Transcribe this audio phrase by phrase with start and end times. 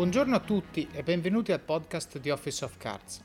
[0.00, 3.20] Buongiorno a tutti e benvenuti al podcast di Office of Cards.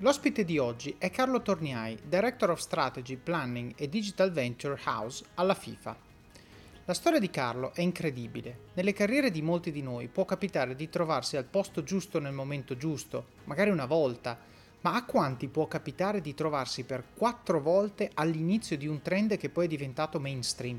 [0.00, 5.54] L'ospite di oggi è Carlo Torniai, Director of Strategy, Planning e Digital Venture House alla
[5.54, 5.96] FIFA.
[6.84, 8.58] La storia di Carlo è incredibile.
[8.74, 12.76] Nelle carriere di molti di noi può capitare di trovarsi al posto giusto nel momento
[12.76, 14.38] giusto, magari una volta,
[14.82, 19.48] ma a quanti può capitare di trovarsi per quattro volte all'inizio di un trend che
[19.48, 20.78] poi è diventato mainstream?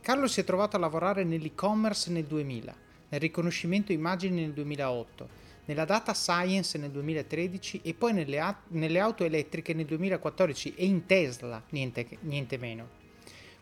[0.00, 5.28] Carlo si è trovato a lavorare nell'e-commerce nel 2000, nel riconoscimento immagini nel 2008,
[5.66, 10.84] nella data science nel 2013 e poi nelle, a- nelle auto elettriche nel 2014 e
[10.84, 12.88] in Tesla, niente, niente meno.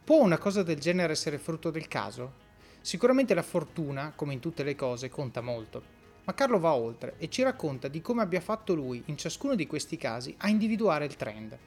[0.04, 2.44] Può una cosa del genere essere frutto del caso?
[2.80, 5.94] Sicuramente la fortuna, come in tutte le cose, conta molto.
[6.22, 9.66] Ma Carlo va oltre e ci racconta di come abbia fatto lui, in ciascuno di
[9.66, 11.58] questi casi, a individuare il trend.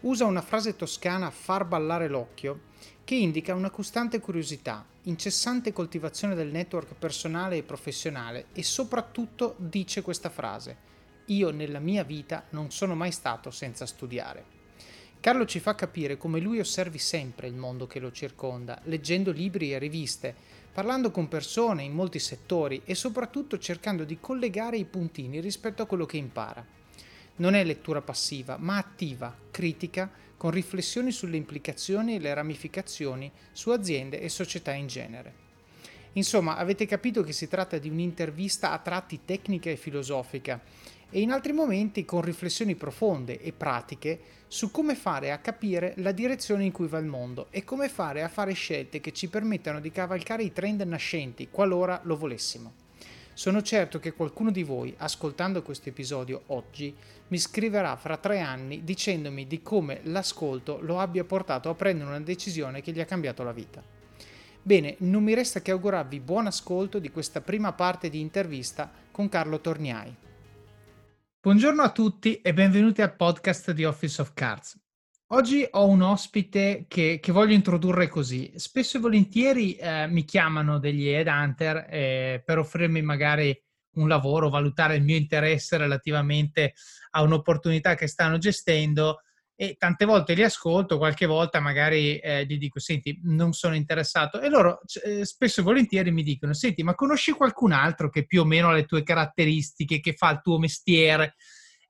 [0.00, 2.60] Usa una frase toscana far ballare l'occhio
[3.06, 10.02] che indica una costante curiosità, incessante coltivazione del network personale e professionale e soprattutto dice
[10.02, 10.76] questa frase:
[11.26, 14.44] Io nella mia vita non sono mai stato senza studiare.
[15.20, 19.72] Carlo ci fa capire come lui osservi sempre il mondo che lo circonda, leggendo libri
[19.72, 20.34] e riviste,
[20.72, 25.86] parlando con persone in molti settori e soprattutto cercando di collegare i puntini rispetto a
[25.86, 26.66] quello che impara.
[27.36, 33.70] Non è lettura passiva, ma attiva, critica, con riflessioni sulle implicazioni e le ramificazioni su
[33.70, 35.44] aziende e società in genere.
[36.12, 40.60] Insomma, avete capito che si tratta di un'intervista a tratti tecnica e filosofica
[41.10, 46.12] e in altri momenti con riflessioni profonde e pratiche su come fare a capire la
[46.12, 49.80] direzione in cui va il mondo e come fare a fare scelte che ci permettano
[49.80, 52.85] di cavalcare i trend nascenti qualora lo volessimo.
[53.36, 56.96] Sono certo che qualcuno di voi, ascoltando questo episodio oggi,
[57.28, 62.20] mi scriverà fra tre anni dicendomi di come l'ascolto lo abbia portato a prendere una
[62.20, 63.82] decisione che gli ha cambiato la vita.
[64.62, 69.28] Bene, non mi resta che augurarvi buon ascolto di questa prima parte di intervista con
[69.28, 70.16] Carlo Torniai.
[71.38, 74.85] Buongiorno a tutti e benvenuti al podcast di Office of Cards.
[75.30, 78.52] Oggi ho un ospite che, che, voglio introdurre così.
[78.54, 83.52] Spesso e volentieri eh, mi chiamano degli headhunter eh, per offrirmi magari
[83.94, 86.74] un lavoro, valutare il mio interesse relativamente
[87.10, 89.22] a un'opportunità che stanno gestendo
[89.56, 94.40] e tante volte li ascolto, qualche volta magari eh, gli dico, senti, non sono interessato
[94.40, 98.42] e loro eh, spesso e volentieri mi dicono, senti, ma conosci qualcun altro che più
[98.42, 101.34] o meno ha le tue caratteristiche, che fa il tuo mestiere?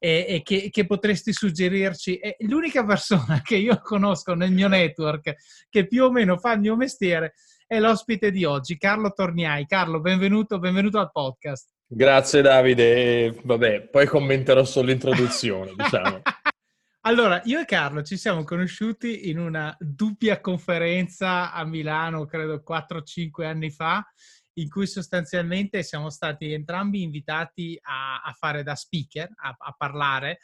[0.07, 2.19] E, e che, che, potresti suggerirci?
[2.19, 5.35] È l'unica persona che io conosco nel mio network
[5.69, 7.35] che più o meno fa il mio mestiere
[7.67, 9.67] è l'ospite di oggi, Carlo Torniai.
[9.67, 11.71] Carlo, benvenuto, benvenuto al podcast.
[11.89, 16.23] Grazie Davide, vabbè, poi commenterò solo l'introduzione, diciamo.
[17.01, 23.45] Allora, io e Carlo ci siamo conosciuti in una dubbia conferenza a Milano, credo 4-5
[23.45, 24.05] anni fa,
[24.59, 30.39] in cui sostanzialmente siamo stati entrambi invitati a, a fare da speaker, a, a parlare.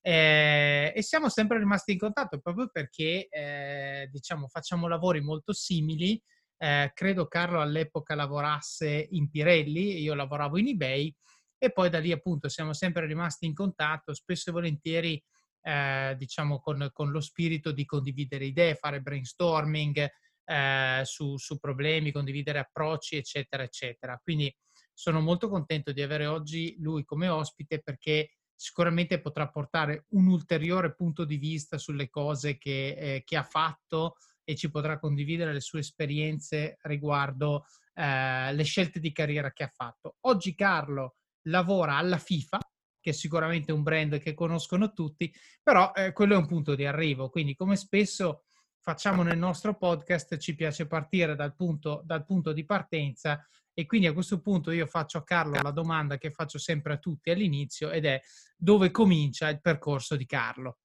[0.00, 6.20] Eh, e siamo sempre rimasti in contatto proprio perché eh, diciamo facciamo lavori molto simili.
[6.58, 11.14] Eh, credo Carlo all'epoca lavorasse in Pirelli, io lavoravo in eBay
[11.56, 15.24] e poi da lì appunto siamo sempre rimasti in contatto, spesso e volentieri
[15.62, 20.06] eh, diciamo con, con, lo spirito di condividere idee, fare brainstorming,
[20.44, 24.18] eh, su, su, problemi, condividere approcci, eccetera, eccetera.
[24.22, 24.54] Quindi
[24.92, 30.94] sono molto contento di avere oggi lui come ospite perché sicuramente potrà portare un ulteriore
[30.94, 35.60] punto di vista sulle cose che, eh, che ha fatto e ci potrà condividere le
[35.60, 40.16] sue esperienze riguardo eh, le scelte di carriera che ha fatto.
[40.22, 41.16] Oggi Carlo
[41.48, 42.58] lavora alla FIFA,
[43.00, 45.32] che è sicuramente un brand che conoscono tutti,
[45.62, 48.44] però eh, quello è un punto di arrivo, quindi come spesso
[48.84, 54.06] facciamo nel nostro podcast, ci piace partire dal punto, dal punto di partenza e quindi
[54.06, 57.90] a questo punto io faccio a Carlo la domanda che faccio sempre a tutti all'inizio
[57.90, 58.20] ed è
[58.54, 60.80] dove comincia il percorso di Carlo?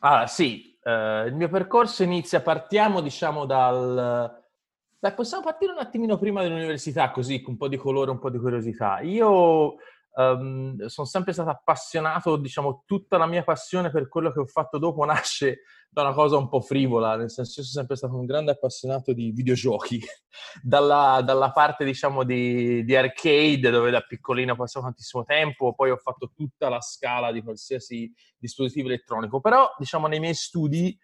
[0.00, 4.44] Ah sì, eh, il mio percorso inizia, partiamo diciamo dal...
[4.98, 8.30] Beh, possiamo partire un attimino prima dell'università così, con un po' di colore, un po'
[8.30, 9.00] di curiosità.
[9.00, 9.74] Io
[10.14, 14.78] um, sono sempre stato appassionato, diciamo, tutta la mia passione per quello che ho fatto
[14.78, 18.26] dopo nasce da una cosa un po' frivola, nel senso io sono sempre stato un
[18.26, 20.00] grande appassionato di videogiochi,
[20.62, 25.90] dalla, dalla, parte, diciamo, di, di, arcade, dove da piccolino ho passato tantissimo tempo, poi
[25.90, 30.98] ho fatto tutta la scala di qualsiasi dispositivo elettronico, però, diciamo, nei miei studi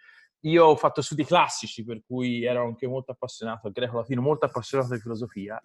[0.45, 5.01] io ho fatto studi classici, per cui ero anche molto appassionato, greco-latino, molto appassionato di
[5.01, 5.61] filosofia,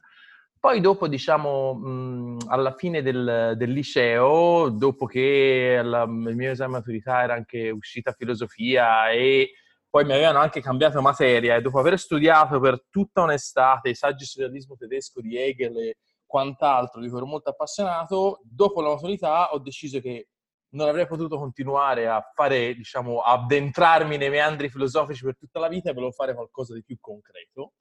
[0.59, 6.69] poi dopo, diciamo, mh, alla fine del, del, liceo, dopo che la, il mio esame
[6.69, 9.51] di maturità era anche uscita filosofia e
[9.89, 14.25] poi mi avevano anche cambiato materia e dopo aver studiato per tutta un'estate i saggi
[14.25, 19.51] sul realismo tedesco di Hegel e quant'altro di cui ero molto appassionato, dopo la maturità
[19.53, 20.27] ho deciso che
[20.69, 25.89] non avrei potuto continuare a fare, diciamo, addentrarmi nei meandri filosofici per tutta la vita
[25.89, 27.73] e volevo fare qualcosa di più concreto.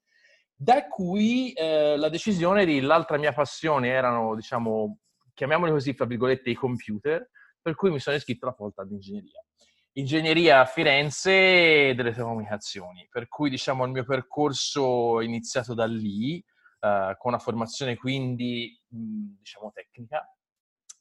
[0.59, 4.97] Da cui eh, la decisione di l'altra mia passione erano, diciamo,
[5.35, 7.29] chiamiamoli così, fra virgolette, i computer,
[7.61, 9.43] per cui mi sono iscritto alla facoltà di ingegneria.
[9.93, 16.43] Ingegneria a Firenze delle telecomunicazioni, per cui diciamo il mio percorso è iniziato da lì,
[16.79, 20.23] eh, con una formazione quindi diciamo tecnica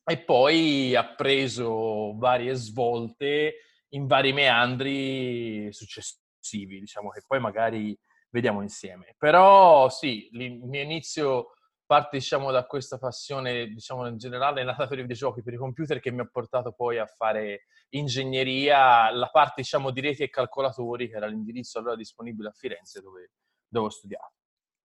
[0.04, 3.54] e poi ha preso varie svolte
[3.90, 7.98] in vari meandri successivi, diciamo che poi magari
[8.36, 9.14] vediamo insieme.
[9.16, 11.52] Però sì, il mio inizio
[11.86, 15.56] parte diciamo da questa passione diciamo in generale è nata per i videogiochi, per i
[15.56, 20.28] computer che mi ha portato poi a fare ingegneria, la parte diciamo di reti e
[20.28, 23.30] calcolatori che era l'indirizzo allora disponibile a Firenze dove,
[23.68, 24.32] dove ho studiato.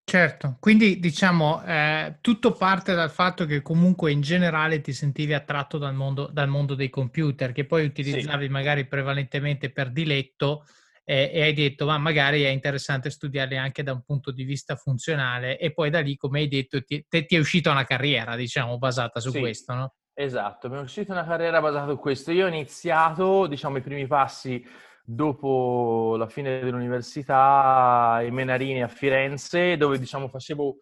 [0.03, 5.77] Certo, quindi diciamo eh, tutto parte dal fatto che comunque in generale ti sentivi attratto
[5.77, 8.51] dal mondo, dal mondo dei computer, che poi utilizzavi sì.
[8.51, 10.65] magari prevalentemente per diletto
[11.03, 14.75] eh, e hai detto ma magari è interessante studiarli anche da un punto di vista
[14.75, 18.35] funzionale e poi da lì come hai detto ti, te, ti è uscita una carriera
[18.35, 19.39] diciamo basata su sì.
[19.39, 19.93] questo, no?
[20.13, 22.31] Esatto, mi è uscita una carriera basata su questo.
[22.31, 24.63] Io ho iniziato diciamo i primi passi
[25.03, 30.77] dopo la fine dell'università ai Menarini a Firenze, dove diciamo facevo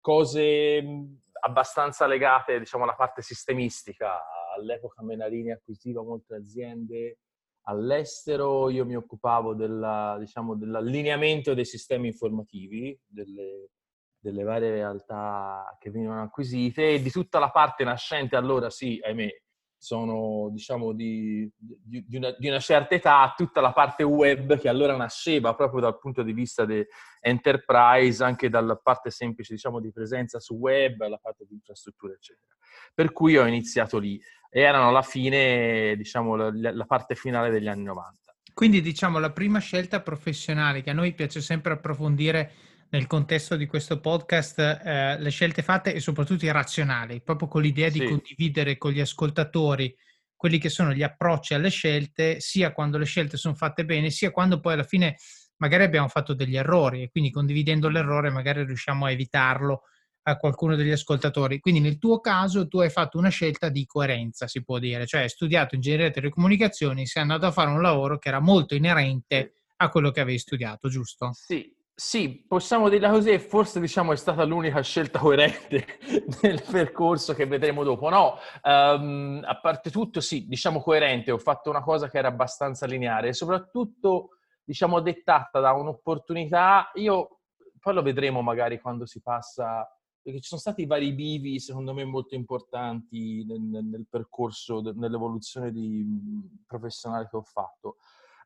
[0.00, 0.82] cose
[1.44, 4.20] abbastanza legate diciamo, alla parte sistemistica.
[4.56, 7.18] All'epoca Menarini acquisiva molte aziende
[7.62, 13.70] all'estero, io mi occupavo della, diciamo, dell'allineamento dei sistemi informativi delle,
[14.18, 19.28] delle varie realtà che venivano acquisite e di tutta la parte nascente allora sì, ahimè,
[19.82, 24.68] sono diciamo di, di, di, una, di, una, certa età, tutta la parte web che
[24.68, 26.86] allora nasceva proprio dal punto di vista di
[27.20, 32.54] enterprise, anche dalla parte semplice diciamo di presenza su web, la parte di infrastrutture eccetera.
[32.94, 34.20] Per cui ho iniziato lì
[34.54, 38.34] e erano alla fine diciamo la, la parte finale degli anni 90.
[38.52, 42.52] Quindi diciamo la prima scelta professionale che a noi piace sempre approfondire
[42.90, 47.62] nel contesto di questo podcast eh, le scelte fatte e soprattutto i razionali, proprio con
[47.62, 48.00] l'idea sì.
[48.00, 49.96] di condividere con gli ascoltatori
[50.36, 54.30] quelli che sono gli approcci alle scelte, sia quando le scelte sono fatte bene, sia
[54.30, 55.16] quando poi alla fine
[55.56, 59.84] magari abbiamo fatto degli errori e quindi condividendo l'errore magari riusciamo a evitarlo
[60.24, 61.60] a qualcuno degli ascoltatori.
[61.60, 65.22] Quindi nel tuo caso tu hai fatto una scelta di coerenza, si può dire, cioè
[65.22, 69.54] hai studiato ingegneria delle telecomunicazioni, sei andato a fare un lavoro che era molto inerente
[69.76, 71.30] a quello che avevi studiato, giusto?
[71.32, 75.98] Sì, sì, possiamo dirla così e forse diciamo è stata l'unica scelta coerente
[76.42, 78.08] nel percorso che vedremo dopo.
[78.08, 82.86] No, um, a parte tutto sì, diciamo coerente, ho fatto una cosa che era abbastanza
[82.86, 87.40] lineare e soprattutto diciamo dettata da un'opportunità, io
[87.78, 89.86] poi lo vedremo magari quando si passa,
[90.22, 96.06] perché ci sono stati vari bivi secondo me molto importanti nel, nel percorso, nell'evoluzione di,
[96.66, 97.96] professionale che ho fatto.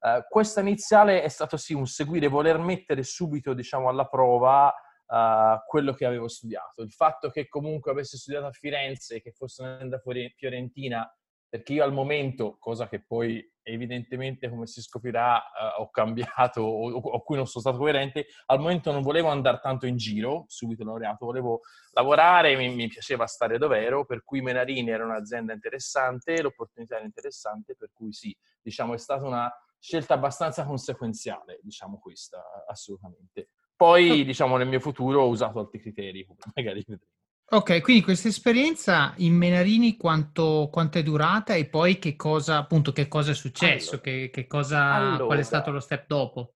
[0.00, 5.60] Uh, questa iniziale è stato sì un seguire, voler mettere subito diciamo, alla prova uh,
[5.66, 6.82] quello che avevo studiato.
[6.82, 10.00] Il fatto che comunque avessi studiato a Firenze, che fosse un'azienda
[10.34, 11.10] fiorentina,
[11.56, 16.92] perché io al momento, cosa che poi evidentemente come si scoprirà uh, ho cambiato o,
[16.92, 20.84] o, cui non sono stato coerente, al momento non volevo andare tanto in giro, subito
[20.84, 21.60] laureato, volevo
[21.92, 27.06] lavorare, mi, mi piaceva stare dove ero, per cui Menarini era un'azienda interessante, l'opportunità era
[27.06, 33.48] interessante, per cui sì, diciamo è stata una scelta abbastanza conseguenziale, diciamo questa, assolutamente.
[33.74, 37.14] Poi, diciamo, nel mio futuro ho usato altri criteri, magari vedremo.
[37.48, 42.90] Ok, quindi questa esperienza in Menarini quanto, quanto, è durata e poi che cosa, appunto,
[42.90, 43.90] che cosa è successo?
[43.90, 46.54] Allora, che, che cosa, allora, qual è stato lo step dopo?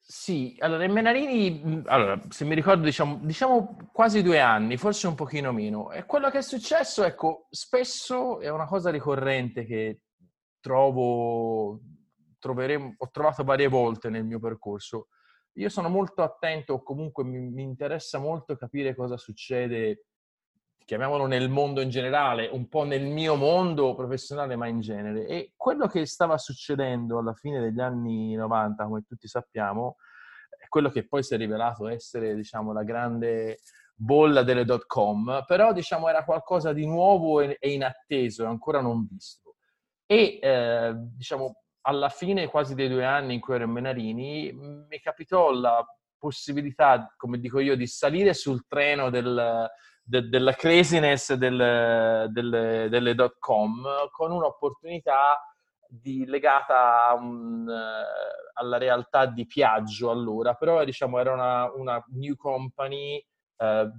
[0.00, 5.14] Sì, allora in Menarini, allora, se mi ricordo, diciamo, diciamo quasi due anni, forse un
[5.14, 5.92] pochino meno.
[5.92, 10.00] E quello che è successo, ecco, spesso è una cosa ricorrente che
[10.60, 11.80] trovo
[12.38, 15.08] troveremo, ho trovato varie volte nel mio percorso.
[15.54, 20.06] Io sono molto attento, o comunque mi, mi interessa molto capire cosa succede,
[20.86, 25.26] chiamiamolo nel mondo in generale, un po' nel mio mondo professionale, ma in genere.
[25.26, 29.96] E quello che stava succedendo alla fine degli anni 90, come tutti sappiamo,
[30.48, 33.58] è quello che poi si è rivelato essere, diciamo, la grande
[33.96, 39.56] bolla delle dot com, però diciamo era qualcosa di nuovo e, inatteso, ancora non visto.
[40.06, 45.00] E eh, diciamo alla fine quasi dei due anni in cui ero in Menarini, mi
[45.00, 45.84] capitò la
[46.16, 49.68] possibilità, come dico io, di salire sul treno del,
[50.06, 55.40] de, della craziness del, del, delle dot com con un'opportunità
[55.88, 57.68] di, legata un,
[58.54, 63.24] alla realtà di Piaggio allora, però diciamo era una, una new company
[63.56, 63.90] eh,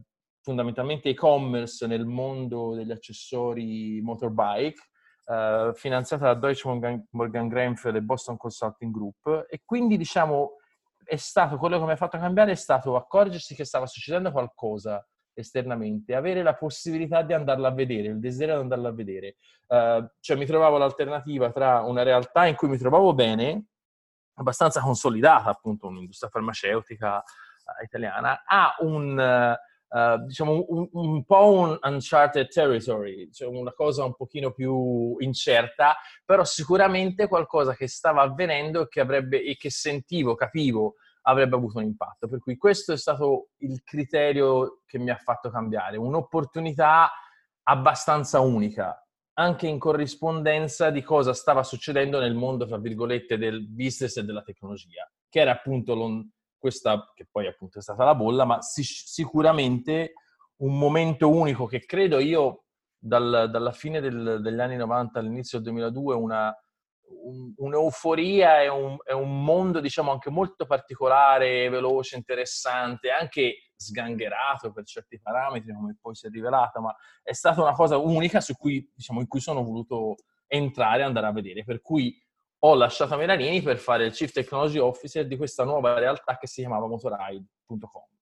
[0.42, 4.82] fondamentalmente e-commerce nel mondo degli accessori motorbike,
[5.26, 9.46] eh, finanziata da Deutsche Morgan Grenfell e Boston Consulting Group.
[9.50, 10.56] E quindi diciamo
[11.04, 15.06] è stato quello che mi ha fatto cambiare è stato accorgersi che stava succedendo qualcosa
[15.40, 19.36] esternamente, avere la possibilità di andarla a vedere, il desiderio di andarla a vedere.
[19.68, 23.66] Uh, cioè mi trovavo l'alternativa tra una realtà in cui mi trovavo bene,
[24.36, 29.58] abbastanza consolidata, appunto un'industria farmaceutica uh, italiana, a un,
[29.90, 35.96] uh, diciamo, un, un, po' un uncharted territory, cioè una cosa un pochino più incerta,
[36.26, 40.96] però sicuramente qualcosa che stava avvenendo e che, avrebbe, e che sentivo, capivo,
[41.28, 42.28] avrebbe avuto un impatto.
[42.28, 47.12] Per cui questo è stato il criterio che mi ha fatto cambiare, un'opportunità
[47.64, 49.02] abbastanza unica,
[49.34, 54.42] anche in corrispondenza di cosa stava succedendo nel mondo, tra virgolette, del business e della
[54.42, 56.26] tecnologia, che era appunto
[56.58, 60.14] questa, che poi appunto è stata la bolla, ma sicuramente
[60.58, 62.64] un momento unico che credo io
[62.98, 66.56] dal, dalla fine del, degli anni 90 all'inizio del 2002 una,
[67.24, 74.72] un, un'euforia e un, è un mondo, diciamo, anche molto particolare, veloce, interessante, anche sgangherato
[74.72, 78.56] per certi parametri, come poi si è rivelato, ma è stata una cosa unica su
[78.56, 80.16] cui, diciamo, in cui sono voluto
[80.48, 81.64] entrare e andare a vedere.
[81.64, 82.16] Per cui
[82.60, 86.62] ho lasciato Melarini per fare il Chief Technology Officer di questa nuova realtà che si
[86.62, 88.16] chiamava Motoride.com.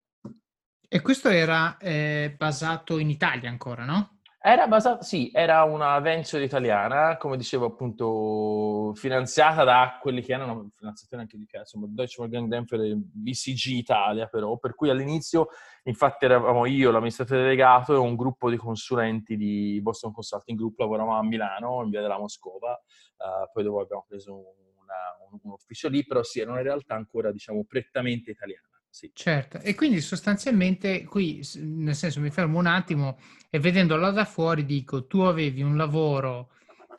[0.88, 4.15] E questo era eh, basato in Italia ancora, no?
[4.48, 10.70] Era basata, sì, era una venture italiana, come dicevo appunto, finanziata da quelli che erano
[10.76, 15.48] finanziatori anche di insomma, Deutsche Morgan Grenfell e BCG Italia però, per cui all'inizio
[15.86, 21.18] infatti eravamo io, l'amministratore delegato e un gruppo di consulenti di Boston Consulting Group, lavoravamo
[21.18, 22.80] a Milano, in via della Moscova,
[23.18, 26.94] uh, poi dopo abbiamo preso una, un, un ufficio lì, però sì, era una realtà
[26.94, 28.75] ancora diciamo prettamente italiana.
[28.98, 29.12] Sì.
[29.14, 33.18] Certo, e quindi sostanzialmente qui, nel senso, mi fermo un attimo
[33.50, 36.52] e vedendolo da fuori dico, tu avevi un lavoro,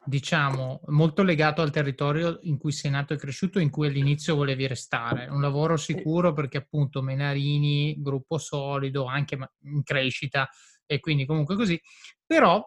[0.04, 4.66] diciamo, molto legato al territorio in cui sei nato e cresciuto, in cui all'inizio volevi
[4.66, 10.50] restare, un lavoro sicuro perché appunto Menarini, gruppo solido, anche in crescita
[10.84, 11.80] e quindi comunque così,
[12.26, 12.62] però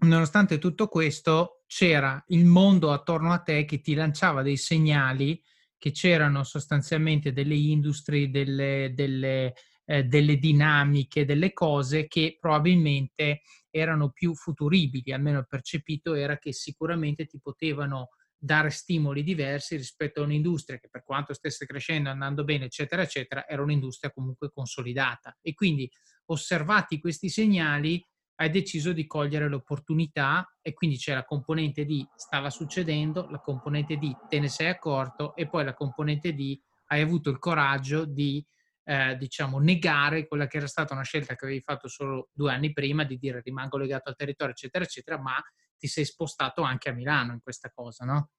[0.00, 5.42] nonostante tutto questo c'era il mondo attorno a te che ti lanciava dei segnali
[5.78, 9.54] che c'erano sostanzialmente delle industrie, delle, delle,
[9.84, 16.52] eh, delle dinamiche, delle cose che probabilmente erano più futuribili, almeno il percepito era che
[16.52, 22.44] sicuramente ti potevano dare stimoli diversi rispetto a un'industria che per quanto stesse crescendo, andando
[22.44, 25.36] bene, eccetera, eccetera, era un'industria comunque consolidata.
[25.40, 25.90] E quindi
[26.26, 28.04] osservati questi segnali,
[28.36, 33.96] hai deciso di cogliere l'opportunità e quindi c'è la componente di stava succedendo, la componente
[33.96, 38.44] di te ne sei accorto e poi la componente di hai avuto il coraggio di
[38.84, 42.72] eh, diciamo negare quella che era stata una scelta che avevi fatto solo due anni
[42.72, 45.42] prima di dire rimango legato al territorio eccetera eccetera ma
[45.76, 48.30] ti sei spostato anche a Milano in questa cosa no?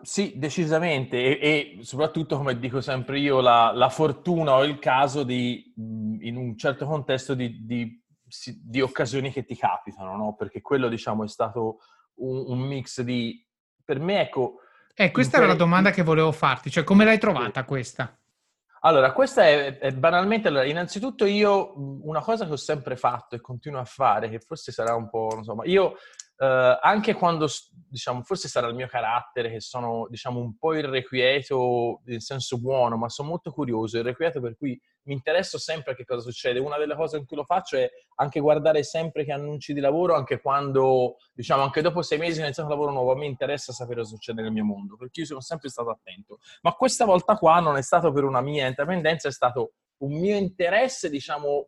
[0.00, 5.24] Sì, decisamente e, e, soprattutto, come dico sempre io, la, la, fortuna o il caso
[5.24, 8.00] di, in un certo contesto, di, di
[8.62, 10.34] di occasioni che ti capitano, no?
[10.34, 11.78] Perché quello, diciamo, è stato
[12.16, 13.44] un, un mix di...
[13.84, 14.60] Per me, ecco...
[14.94, 18.18] Eh, questa era la domanda che volevo farti, cioè come l'hai trovata questa?
[18.80, 21.72] Allora, questa è, è banalmente, allora, innanzitutto io
[22.04, 25.30] una cosa che ho sempre fatto e continuo a fare, che forse sarà un po',
[25.34, 25.96] non so, ma io
[26.40, 27.48] eh, anche quando,
[27.88, 32.96] diciamo, forse sarà il mio carattere che sono, diciamo, un po' irrequieto nel senso buono,
[32.96, 36.60] ma sono molto curioso, irrequieto per cui mi interesso sempre a che cosa succede.
[36.60, 40.14] Una delle cose in cui lo faccio è anche guardare sempre che annunci di lavoro,
[40.14, 44.10] anche quando, diciamo, anche dopo sei mesi ho iniziato lavoro nuovo, mi interessa sapere cosa
[44.10, 46.38] succede nel mio mondo, perché io sono sempre stato attento.
[46.62, 50.36] Ma questa volta qua non è stato per una mia intrapendenza, è stato un mio
[50.36, 51.66] interesse, diciamo,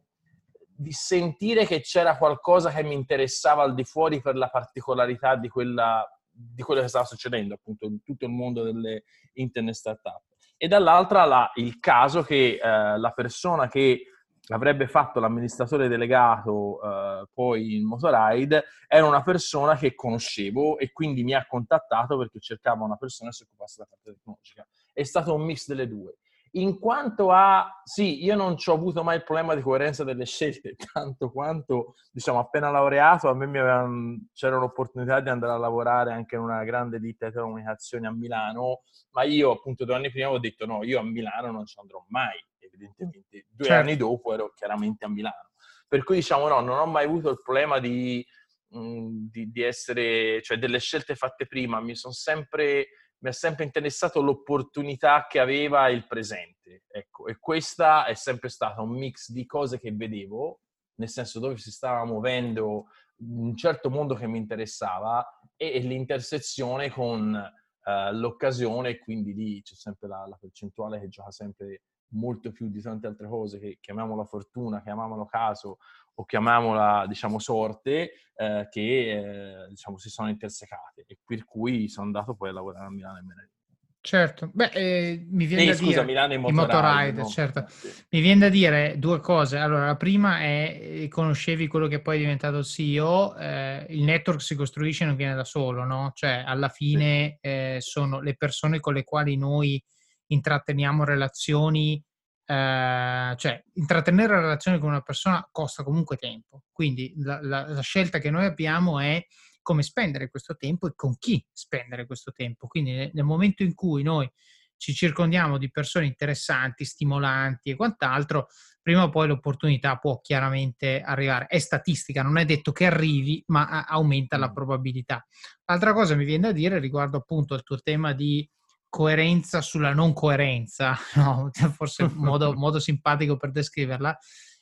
[0.81, 5.47] di sentire che c'era qualcosa che mi interessava al di fuori per la particolarità di,
[5.47, 10.23] quella, di quello che stava succedendo appunto in tutto il mondo delle internet startup.
[10.57, 14.05] E dall'altra la, il caso che eh, la persona che
[14.49, 21.23] avrebbe fatto l'amministratore delegato eh, poi in Motoride era una persona che conoscevo e quindi
[21.23, 24.67] mi ha contattato perché cercava una persona che si occupasse della parte tecnologica.
[24.95, 26.17] È stato un mix delle due
[26.53, 30.25] in quanto a, sì, io non ci ho avuto mai il problema di coerenza delle
[30.25, 36.13] scelte, tanto quanto, diciamo, appena laureato, a me avevano, c'era un'opportunità di andare a lavorare
[36.13, 40.31] anche in una grande ditta di telecomunicazioni a Milano, ma io appunto due anni prima
[40.31, 43.47] ho detto no, io a Milano non ci andrò mai, evidentemente.
[43.49, 43.83] Due certo.
[43.83, 45.51] anni dopo ero chiaramente a Milano.
[45.87, 48.25] Per cui diciamo no, non ho mai avuto il problema di,
[48.69, 52.89] mh, di, di essere, cioè delle scelte fatte prima, mi sono sempre
[53.23, 56.85] mi ha sempre interessato l'opportunità che aveva il presente.
[56.89, 60.61] Ecco, e questa è sempre stata un mix di cose che vedevo
[61.01, 62.87] nel senso dove si stava muovendo
[63.21, 69.75] un certo mondo che mi interessava e, e l'intersezione con uh, l'occasione, quindi lì c'è
[69.75, 74.25] sempre la, la, percentuale che gioca sempre molto più di tante altre cose, che chiamiamola
[74.25, 75.79] fortuna, chiamiamolo caso
[76.15, 82.07] o chiamiamola, diciamo, sorte, eh, che, eh, diciamo, si sono intersecate e per cui sono
[82.07, 83.59] andato poi a lavorare a Milano e Menarino.
[84.03, 86.05] Certo, beh, eh, mi viene eh, da scusa, dire...
[86.05, 86.73] Milano e Motorride.
[86.73, 87.29] Motorride no?
[87.29, 87.67] certo.
[88.09, 89.59] Mi viene da dire due cose.
[89.59, 94.55] Allora, la prima è, conoscevi quello che poi è diventato CEO, eh, il network si
[94.55, 96.13] costruisce e non viene da solo, no?
[96.15, 99.83] Cioè, alla fine eh, sono le persone con le quali noi
[100.29, 102.03] intratteniamo relazioni,
[102.51, 106.65] eh, cioè, intrattenere relazioni con una persona costa comunque tempo.
[106.73, 109.25] Quindi la, la, la scelta che noi abbiamo è
[109.63, 112.67] come spendere questo tempo e con chi spendere questo tempo.
[112.67, 114.29] Quindi nel momento in cui noi
[114.77, 118.49] ci circondiamo di persone interessanti, stimolanti e quant'altro,
[118.83, 121.47] prima o poi l'opportunità può chiaramente arrivare.
[121.47, 125.25] È statistica, non è detto che arrivi, ma aumenta la probabilità.
[125.67, 128.49] L'altra cosa mi viene da dire riguardo appunto al tuo tema di
[128.91, 131.51] coerenza sulla non coerenza, no?
[131.73, 134.19] forse un modo, modo simpatico per descriverla,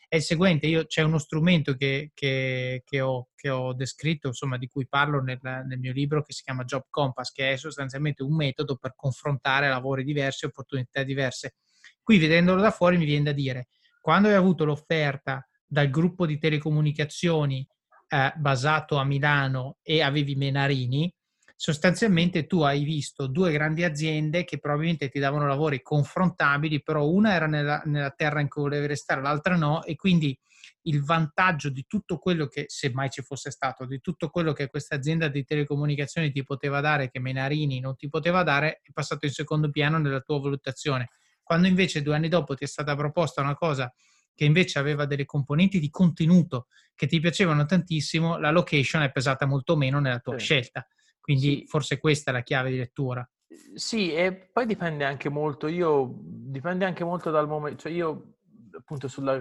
[0.07, 4.57] è il seguente, io, c'è uno strumento che, che, che, ho, che ho, descritto, insomma,
[4.57, 8.23] di cui parlo nel, nel, mio libro che si chiama Job Compass, che è sostanzialmente
[8.23, 11.57] un metodo per confrontare lavori diversi, opportunità diverse.
[12.03, 13.69] Qui vedendolo da fuori mi viene da dire,
[14.01, 17.69] quando hai avuto l'offerta dal gruppo di telecomunicazioni
[18.09, 21.13] eh, basato a Milano e avevi Menarini,
[21.61, 27.35] sostanzialmente tu hai visto due grandi aziende che probabilmente ti davano lavori confrontabili, però una
[27.35, 30.39] era nella, nella terra in cui volevi restare, l'altra no, e quindi
[30.83, 34.69] il vantaggio di tutto quello che, se mai ci fosse stato, di tutto quello che
[34.69, 39.27] questa azienda di telecomunicazioni ti poteva dare, che Menarini non ti poteva dare, è passato
[39.27, 41.09] in secondo piano nella tua valutazione.
[41.43, 43.93] Quando invece due anni dopo ti è stata proposta una cosa
[44.33, 49.45] che invece aveva delle componenti di contenuto che ti piacevano tantissimo, la location è pesata
[49.45, 50.45] molto meno nella tua sì.
[50.45, 50.87] scelta.
[51.29, 51.67] Quindi sì.
[51.67, 53.29] forse questa è la chiave di lettura.
[53.75, 58.37] Sì, e poi dipende anche molto, io, dipende anche molto dal momento, cioè io
[58.73, 59.39] appunto sulla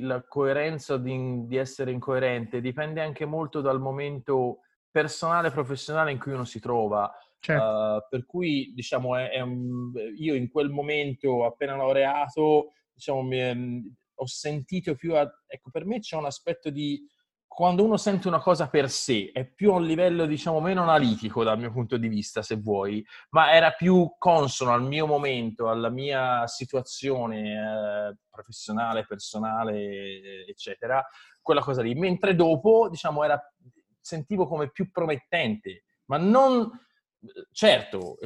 [0.00, 6.18] la coerenza di, di, essere incoerente, dipende anche molto dal momento personale e professionale in
[6.18, 7.12] cui uno si trova.
[7.38, 7.62] Certo.
[7.62, 13.94] Uh, per cui, diciamo, è, è un, io in quel momento, appena laureato, diciamo, mi,
[14.14, 17.06] ho sentito più, a, ecco, per me c'è un aspetto di
[17.56, 21.42] quando uno sente una cosa per sé, è più a un livello, diciamo, meno analitico
[21.42, 25.88] dal mio punto di vista, se vuoi, ma era più consono al mio momento, alla
[25.88, 31.02] mia situazione eh, professionale, personale, eccetera,
[31.40, 31.94] quella cosa lì.
[31.94, 33.40] Mentre dopo, diciamo, era,
[34.02, 36.70] sentivo come più promettente, ma non
[37.52, 38.18] certo,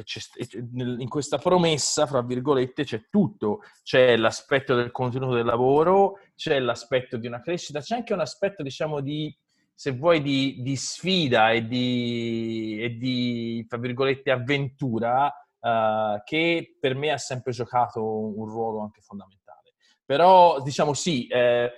[0.63, 3.59] in questa promessa, fra virgolette, c'è tutto.
[3.83, 8.63] C'è l'aspetto del contenuto del lavoro, c'è l'aspetto di una crescita, c'è anche un aspetto,
[8.63, 9.35] diciamo, di,
[9.73, 15.25] se vuoi, di, di sfida e di, e di, fra virgolette, avventura,
[15.59, 19.73] uh, che per me ha sempre giocato un ruolo anche fondamentale.
[20.05, 21.71] Però, diciamo, sì, eh,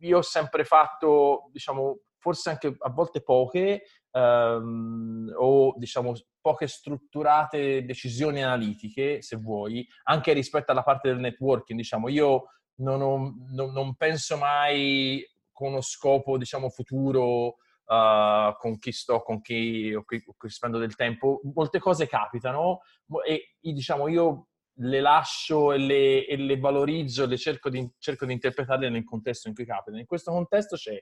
[0.00, 7.84] io ho sempre fatto, diciamo, forse anche a volte poche, um, o diciamo poche strutturate
[7.84, 11.78] decisioni analitiche, se vuoi, anche rispetto alla parte del networking.
[11.78, 12.44] Diciamo, io
[12.76, 19.20] non, ho, non, non penso mai con uno scopo, diciamo, futuro uh, con chi sto,
[19.22, 21.40] con chi, con chi spendo del tempo.
[21.54, 22.80] Molte cose capitano
[23.26, 24.48] e, diciamo, io
[24.80, 29.48] le lascio e le, e le valorizzo, le cerco di, cerco di interpretarle nel contesto
[29.48, 29.98] in cui capitano.
[29.98, 30.96] In questo contesto c'è,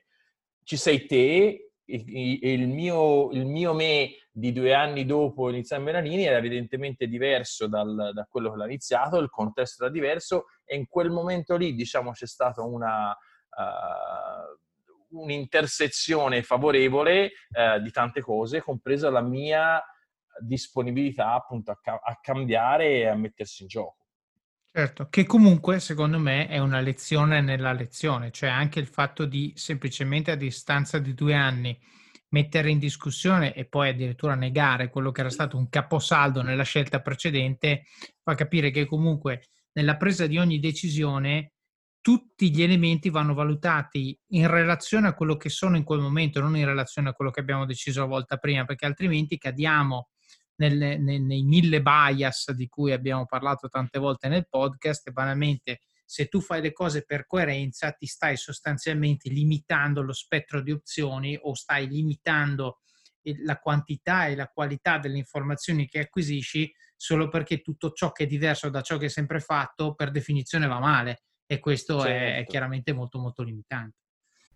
[0.63, 6.37] ci sei te il mio, il mio, me di due anni dopo iniziare Melanini era
[6.37, 11.09] evidentemente diverso dal, da quello che l'ha iniziato, il contesto era diverso e in quel
[11.09, 19.21] momento lì, diciamo, c'è stata una, uh, un'intersezione favorevole uh, di tante cose, compresa la
[19.21, 19.81] mia
[20.39, 23.96] disponibilità appunto a, ca- a cambiare e a mettersi in gioco.
[24.77, 29.51] Certo, che comunque secondo me è una lezione nella lezione, cioè anche il fatto di
[29.55, 31.75] semplicemente a distanza di due anni
[32.29, 37.01] mettere in discussione e poi addirittura negare quello che era stato un caposaldo nella scelta
[37.01, 37.85] precedente
[38.21, 41.53] fa capire che comunque nella presa di ogni decisione
[41.99, 46.55] tutti gli elementi vanno valutati in relazione a quello che sono in quel momento, non
[46.55, 50.09] in relazione a quello che abbiamo deciso la volta prima, perché altrimenti cadiamo
[50.57, 56.27] nelle, nei, nei mille bias di cui abbiamo parlato tante volte nel podcast, banalmente se
[56.27, 61.53] tu fai le cose per coerenza ti stai sostanzialmente limitando lo spettro di opzioni o
[61.53, 62.79] stai limitando
[63.43, 68.27] la quantità e la qualità delle informazioni che acquisisci solo perché tutto ciò che è
[68.27, 72.13] diverso da ciò che hai sempre fatto per definizione va male e questo certo.
[72.13, 74.06] è, è chiaramente molto molto limitante.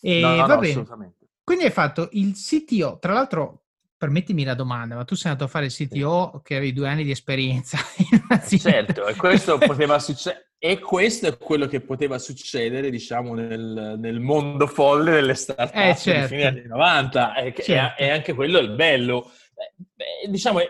[0.00, 1.12] E no, no, va no, bene.
[1.42, 3.62] Quindi hai fatto il CTO, tra l'altro
[3.98, 6.40] permettimi la domanda, ma tu sei andato a fare il CTO sì.
[6.44, 7.78] che avevi due anni di esperienza.
[8.58, 10.46] certo, e questo poteva succedere.
[10.60, 15.96] E questo è quello che poteva succedere, diciamo, nel, nel mondo folle delle start-up eh,
[15.96, 16.28] certo.
[16.28, 17.34] fine anni 90.
[17.36, 18.02] E, certo.
[18.02, 19.30] e, anche quello è il bello.
[19.58, 20.60] Beh, diciamo,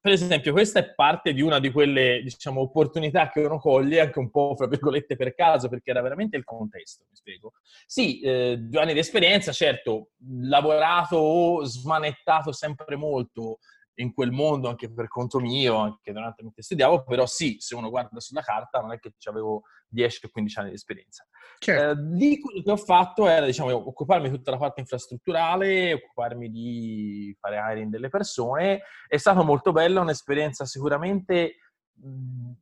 [0.00, 4.18] per esempio, questa è parte di una di quelle diciamo, opportunità che uno coglie anche
[4.18, 7.52] un po', fra virgolette, per caso, perché era veramente il contesto, mi spiego.
[7.86, 10.10] Sì, eh, due anni di esperienza, certo,
[10.42, 13.58] lavorato o smanettato sempre molto
[14.00, 17.90] in quel mondo anche per conto mio, anche durante mentre studiavo, però sì, se uno
[17.90, 21.26] guarda sulla carta non è che avevo 10 o 15 anni di esperienza.
[21.58, 22.00] Certo.
[22.00, 26.50] Eh, lì quello che ho fatto era, diciamo, occuparmi di tutta la parte infrastrutturale, occuparmi
[26.50, 28.82] di fare hiring delle persone.
[29.06, 31.56] È stata molto bella, un'esperienza sicuramente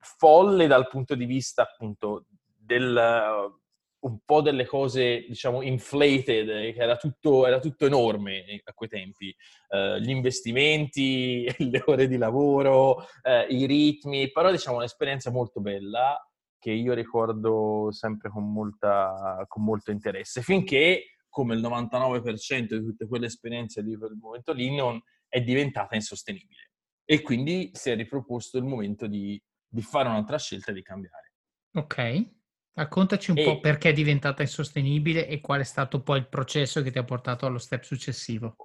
[0.01, 3.57] folle dal punto di vista appunto del
[4.01, 8.89] un po' delle cose, diciamo, inflated, eh, che era tutto, era tutto enorme a quei
[8.89, 9.35] tempi.
[9.69, 16.17] Uh, gli investimenti, le ore di lavoro, uh, i ritmi, però diciamo un'esperienza molto bella
[16.59, 23.07] che io ricordo sempre con, molta, con molto interesse, finché, come il 99% di tutte
[23.07, 26.73] quelle esperienze di quel momento lì, non è diventata insostenibile.
[27.05, 31.33] E quindi si è riproposto il momento di, di fare un'altra scelta e di cambiare.
[31.75, 32.38] Ok.
[32.75, 33.45] Raccontaci un e...
[33.45, 37.05] po' perché è diventata insostenibile e qual è stato poi il processo che ti ha
[37.05, 38.57] portato allo step successivo.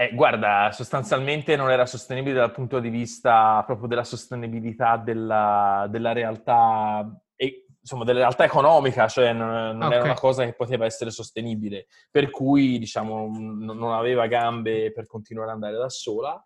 [0.00, 6.12] Eh, guarda, sostanzialmente non era sostenibile dal punto di vista proprio della sostenibilità della, della
[6.12, 9.96] realtà, e, insomma, della realtà economica, cioè non, non okay.
[9.96, 15.48] era una cosa che poteva essere sostenibile, per cui, diciamo, non aveva gambe per continuare
[15.48, 16.40] ad andare da sola.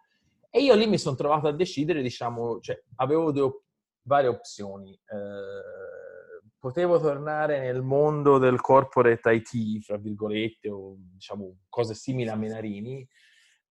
[0.49, 3.65] E io lì mi sono trovato a decidere, diciamo, cioè, avevo due,
[4.05, 4.93] varie opzioni.
[4.93, 5.82] Eh,
[6.63, 13.05] potevo tornare nel mondo del corporate IT, fra virgolette, o diciamo cose simili a Menarini,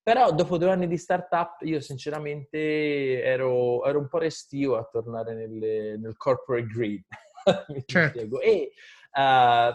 [0.04, 5.34] però dopo due anni di startup io sinceramente ero, ero un po' restio a tornare
[5.34, 7.02] nelle, nel corporate grid,
[7.86, 8.42] certo.
[8.42, 8.74] E
[9.14, 9.74] uh,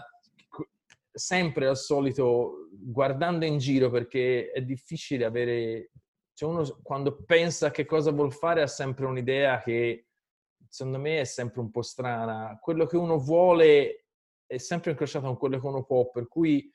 [1.11, 5.89] sempre al solito guardando in giro perché è difficile avere...
[6.35, 10.06] Cioè uno quando pensa che cosa vuol fare ha sempre un'idea che
[10.69, 12.57] secondo me è sempre un po' strana.
[12.61, 14.05] Quello che uno vuole
[14.45, 16.71] è sempre incrociato con quello che uno può, per cui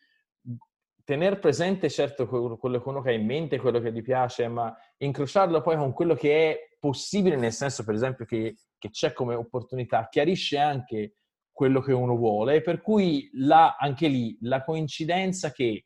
[1.04, 5.60] tenere presente certo quello che uno ha in mente, quello che gli piace, ma incrociarlo
[5.60, 10.08] poi con quello che è possibile, nel senso per esempio che, che c'è come opportunità,
[10.08, 11.16] chiarisce anche
[11.50, 15.84] quello che uno vuole, per cui là, anche lì la coincidenza che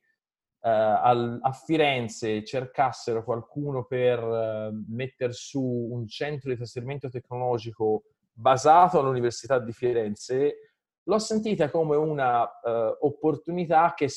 [0.68, 8.02] a Firenze cercassero qualcuno per eh, mettere su un centro di trasferimento tecnologico
[8.32, 10.72] basato all'Università di Firenze,
[11.04, 14.08] l'ho sentita come una uh, opportunità che,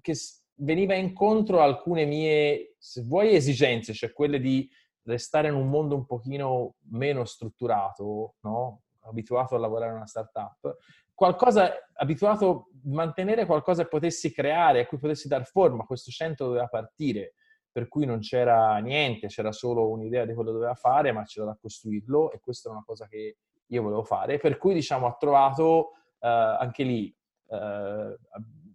[0.00, 0.14] che,
[0.60, 4.68] veniva incontro a alcune mie, se vuoi, esigenze, cioè quelle di
[5.02, 8.82] restare in un mondo un pochino meno strutturato, no?
[9.02, 10.76] abituato a lavorare in una startup,
[11.18, 15.82] qualcosa abituato a mantenere qualcosa che potessi creare, a cui potessi dar forma.
[15.82, 17.34] Questo centro doveva partire,
[17.72, 21.46] per cui non c'era niente, c'era solo un'idea di quello che doveva fare, ma c'era
[21.46, 24.38] da costruirlo e questa è una cosa che io volevo fare.
[24.38, 27.12] Per cui, diciamo, ha trovato eh, anche lì
[27.48, 28.16] eh,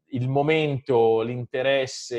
[0.08, 2.18] il momento, l'interesse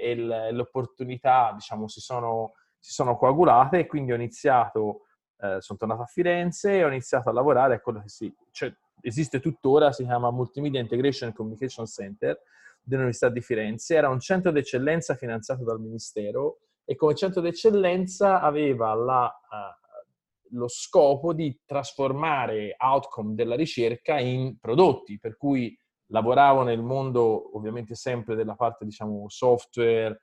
[0.00, 0.14] e
[0.52, 5.06] l'opportunità, diciamo, si sono, si sono coagulate e quindi ho iniziato,
[5.40, 8.32] eh, sono tornato a Firenze e ho iniziato a lavorare a quello che si...
[8.52, 12.40] Cioè, esiste tuttora, si chiama Multimedia Integration and Communication Center
[12.82, 18.94] dell'Università di Firenze, era un centro d'eccellenza finanziato dal Ministero e come centro d'eccellenza aveva
[18.94, 26.82] la, uh, lo scopo di trasformare outcome della ricerca in prodotti, per cui lavoravo nel
[26.82, 30.20] mondo ovviamente sempre della parte diciamo software,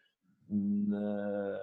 [0.48, 1.54] mh, mm,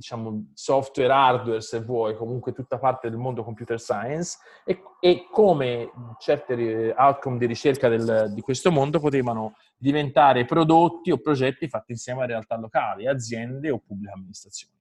[0.00, 5.90] diciamo, software, hardware, se vuoi, comunque tutta parte del mondo computer science e, e come
[6.18, 12.22] certe outcome di ricerca del, di questo mondo potevano diventare prodotti o progetti fatti insieme
[12.22, 14.74] a realtà locali, aziende o pubbliche amministrazioni.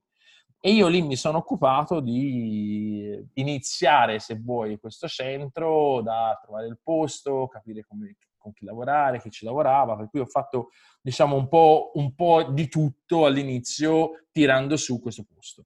[0.61, 6.79] E io lì mi sono occupato di iniziare, se vuoi, questo centro, da trovare il
[6.81, 10.69] posto, capire come, con chi lavorare, chi ci lavorava, per cui ho fatto
[11.01, 15.65] diciamo un po', un po di tutto all'inizio tirando su questo posto.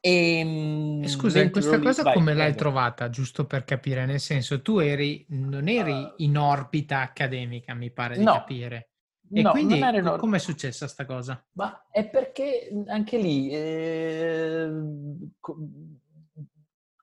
[0.00, 2.56] E, ehm, Scusa, in questa cosa vai, come l'hai vai.
[2.56, 4.06] trovata, giusto per capire?
[4.06, 8.88] Nel senso, tu eri, non eri uh, in orbita accademica, mi pare di no, capire.
[9.32, 10.16] E no, quindi in...
[10.18, 11.44] come è successa sta cosa?
[11.52, 14.68] Ma è perché anche lì eh,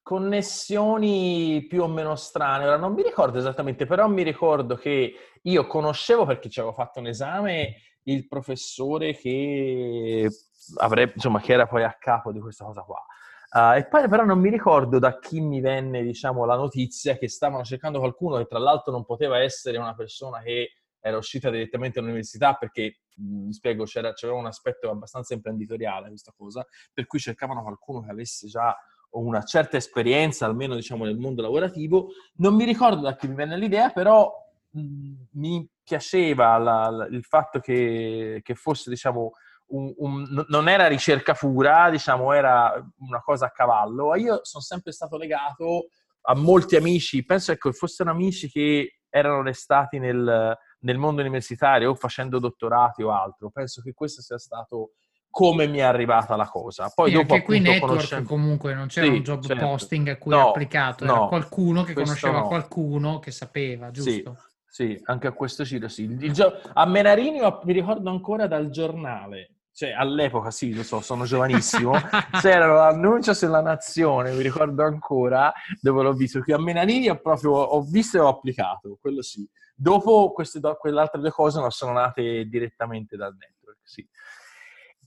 [0.08, 2.63] connessioni più o meno strane.
[2.63, 7.00] Ora non mi ricordo esattamente, però mi ricordo che io conoscevo perché ci avevo fatto
[7.00, 10.30] un esame il professore che
[10.78, 13.04] avrebbe, insomma, che era poi a capo di questa cosa qua.
[13.52, 17.28] Uh, e poi però non mi ricordo da chi mi venne, diciamo, la notizia che
[17.28, 20.70] stavano cercando qualcuno che tra l'altro non poteva essere una persona che
[21.02, 26.65] era uscita direttamente dall'università perché, mi spiego, c'era, c'era un aspetto abbastanza imprenditoriale questa cosa,
[26.93, 28.74] per cui cercavano qualcuno che avesse già
[29.12, 32.10] una certa esperienza, almeno diciamo nel mondo lavorativo.
[32.36, 34.32] Non mi ricordo da chi mi venne l'idea, però
[34.72, 39.32] mh, mi piaceva la, la, il fatto che, che fosse, diciamo,
[39.67, 44.15] un, un, non era ricerca pura, diciamo, era una cosa a cavallo.
[44.15, 45.88] Io sono sempre stato legato
[46.30, 51.96] a molti amici, penso ecco, fossero amici che erano restati nel, nel mondo universitario o
[51.96, 53.50] facendo dottorati o altro.
[53.50, 54.91] Penso che questo sia stato
[55.38, 56.91] come mi è arrivata la cosa.
[56.91, 58.28] Poi sì, dopo anche qui network conoscendo...
[58.28, 59.65] comunque non c'era sì, un job certo.
[59.67, 62.47] posting a cui no, applicato, era no, qualcuno che conosceva no.
[62.47, 64.36] qualcuno che sapeva, giusto?
[64.65, 66.32] Sì, sì anche a questo giro sì.
[66.32, 66.60] Gio...
[66.73, 71.91] A Menarini mi ricordo ancora dal giornale, cioè all'epoca sì, lo so, sono giovanissimo,
[72.41, 77.52] c'era l'annuncio sulla nazione, mi ricordo ancora, dove l'ho visto, qui a Menarini ho proprio,
[77.52, 79.47] ho visto e ho applicato, quello sì.
[79.76, 84.04] Dopo queste, quelle altre due cose non sono nate direttamente dal network, sì.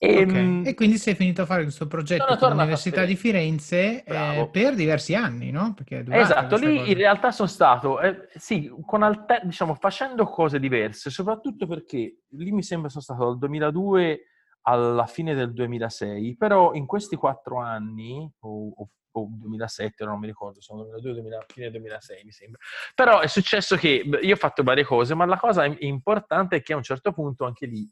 [0.02, 0.34] E, okay.
[0.34, 5.14] Ehm, e, quindi sei finito a fare questo progetto all'Università di Firenze eh, per diversi
[5.14, 5.74] anni, no?
[6.16, 6.90] esatto, lì cosa.
[6.90, 12.62] in realtà sono stato, eh, sì, alter- diciamo, facendo cose diverse, soprattutto perché lì mi
[12.62, 14.20] sembra sono stato dal 2002
[14.62, 20.28] alla fine del 2006, però in questi quattro anni, o, o, o 2007, non mi
[20.28, 22.58] ricordo, sono 2002, 2000, fine 2006 mi sembra,
[22.94, 26.72] però è successo che io ho fatto varie cose, ma la cosa importante è che
[26.72, 27.86] a un certo punto anche lì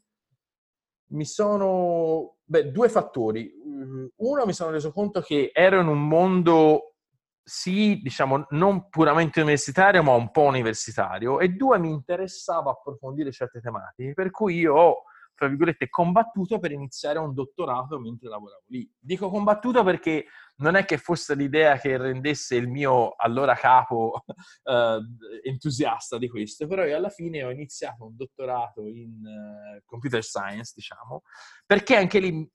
[1.09, 2.37] mi sono...
[2.43, 3.51] Beh, due fattori.
[3.65, 6.95] Mm, uno, mi sono reso conto che ero in un mondo,
[7.43, 11.39] sì, diciamo, non puramente universitario, ma un po' universitario.
[11.39, 15.03] E due, mi interessava approfondire certe tematiche, per cui io ho,
[15.39, 18.87] tra virgolette, combattuto per iniziare un dottorato mentre lavoravo lì.
[18.99, 20.25] Dico combattuto perché
[20.57, 24.25] non è che fosse l'idea che rendesse il mio allora capo
[24.63, 24.99] eh,
[25.43, 30.73] entusiasta di questo, però io alla fine ho iniziato un dottorato in uh, computer science,
[30.75, 31.21] diciamo,
[31.65, 32.51] perché anche lì,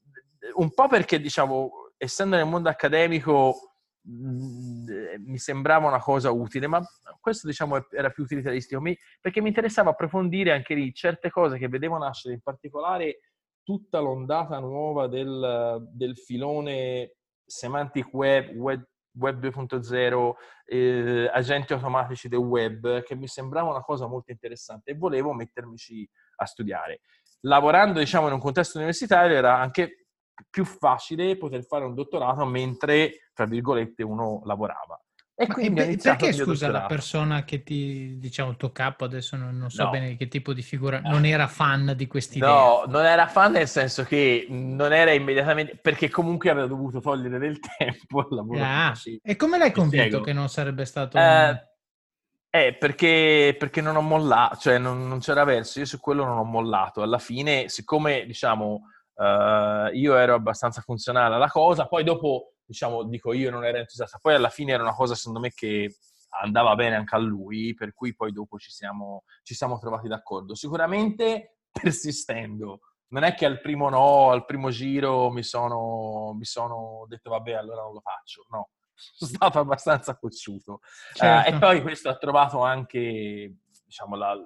[0.56, 3.73] un po' perché, diciamo, essendo nel mondo accademico
[4.06, 6.82] mi sembrava una cosa utile, ma
[7.20, 8.82] questo, diciamo, era più utilitaristico,
[9.20, 13.20] perché mi interessava approfondire anche lì certe cose che vedevo nascere, in particolare
[13.62, 17.14] tutta l'ondata nuova del, del filone
[17.46, 18.86] semantic web, web,
[19.18, 20.32] web 2.0,
[20.66, 26.08] eh, agenti automatici del web, che mi sembrava una cosa molto interessante e volevo mettermici
[26.36, 27.00] a studiare.
[27.40, 30.06] Lavorando, diciamo, in un contesto universitario era anche
[30.50, 34.98] più facile poter fare un dottorato mentre, tra virgolette, uno lavorava.
[35.36, 39.58] E quindi e perché, scusa, la persona che ti, diciamo, il tuo capo, adesso non,
[39.58, 39.90] non so no.
[39.90, 42.48] bene che tipo di figura, non era fan di quest'idea?
[42.48, 47.38] No, non era fan nel senso che non era immediatamente, perché comunque aveva dovuto togliere
[47.38, 48.60] del tempo al lavoro.
[48.62, 48.92] Ah,
[49.22, 51.18] e come l'hai convinto che non sarebbe stato...
[51.18, 51.68] Eh,
[52.48, 56.38] eh perché, perché, non ho mollato, cioè non, non, c'era verso, io su quello non
[56.38, 57.02] ho mollato.
[57.02, 58.82] Alla fine, siccome, diciamo,
[59.14, 64.18] uh, io ero abbastanza funzionale alla cosa, poi dopo diciamo, dico io, non era entusiasta.
[64.20, 65.94] Poi alla fine era una cosa, secondo me, che
[66.42, 70.54] andava bene anche a lui, per cui poi dopo ci siamo, ci siamo trovati d'accordo.
[70.54, 72.80] Sicuramente persistendo.
[73.08, 77.52] Non è che al primo no, al primo giro mi sono, mi sono detto vabbè,
[77.52, 78.44] allora non lo faccio.
[78.50, 80.80] No, sono stato abbastanza cocciuto.
[81.12, 81.50] Certo.
[81.50, 84.36] Uh, e poi questo ha trovato anche, diciamo, la,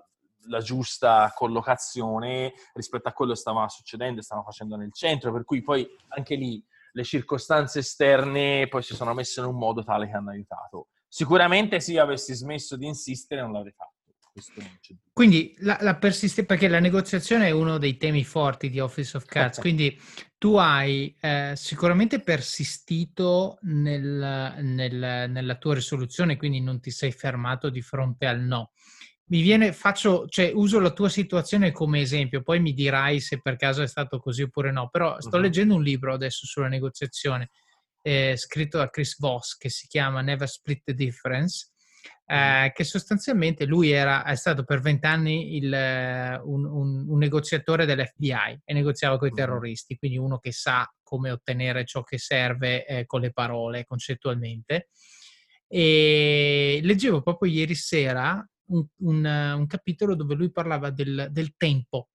[0.49, 5.63] la, giusta collocazione rispetto a quello che stava succedendo stava facendo nel centro, per cui
[5.63, 10.17] poi anche lì le circostanze esterne poi si sono messe in un modo tale che
[10.17, 10.89] hanno aiutato.
[11.09, 13.97] Sicuramente se io avessi smesso di insistere non l'avrei fatto.
[15.13, 19.25] Quindi la, la persistenza, perché la negoziazione è uno dei temi forti di Office of
[19.25, 20.01] Cards, quindi
[20.39, 27.69] tu hai eh, sicuramente persistito nel, nel, nella tua risoluzione, quindi non ti sei fermato
[27.69, 28.71] di fronte al no.
[29.31, 33.57] Mi viene, faccio, cioè, uso la tua situazione come esempio, poi mi dirai se per
[33.57, 35.43] caso è stato così oppure no, però sto uh-huh.
[35.43, 37.51] leggendo un libro adesso sulla negoziazione,
[38.01, 41.73] eh, scritto da Chris Voss, che si chiama Never Split the Difference,
[42.25, 45.73] eh, che sostanzialmente lui era, è stato per vent'anni il,
[46.45, 51.31] un, un, un, negoziatore dell'FBI e negoziava con i terroristi, quindi uno che sa come
[51.31, 54.89] ottenere ciò che serve eh, con le parole concettualmente.
[55.67, 62.09] E leggevo proprio ieri sera un, un capitolo dove lui parlava del, del tempo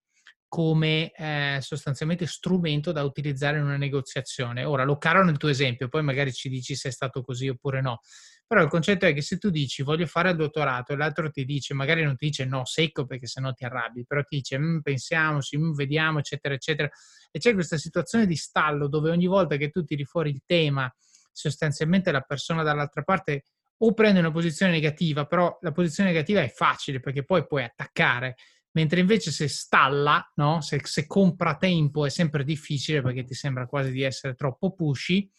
[0.54, 4.63] come eh, sostanzialmente strumento da utilizzare in una negoziazione.
[4.63, 7.82] Ora lo caro nel tuo esempio, poi magari ci dici se è stato così oppure
[7.82, 8.02] no.
[8.46, 11.44] Però il concetto è che se tu dici voglio fare il dottorato e l'altro ti
[11.44, 14.82] dice, magari non ti dice no secco perché sennò ti arrabbi, però ti dice mm,
[14.82, 16.88] pensiamoci, mm, vediamo, eccetera, eccetera.
[17.32, 20.88] E c'è questa situazione di stallo dove ogni volta che tu tiri fuori il tema,
[21.32, 23.46] sostanzialmente la persona dall'altra parte
[23.78, 28.36] o prende una posizione negativa, però la posizione negativa è facile perché poi puoi attaccare,
[28.72, 30.62] mentre invece se stalla, no?
[30.62, 35.30] se, se compra tempo è sempre difficile perché ti sembra quasi di essere troppo pushy.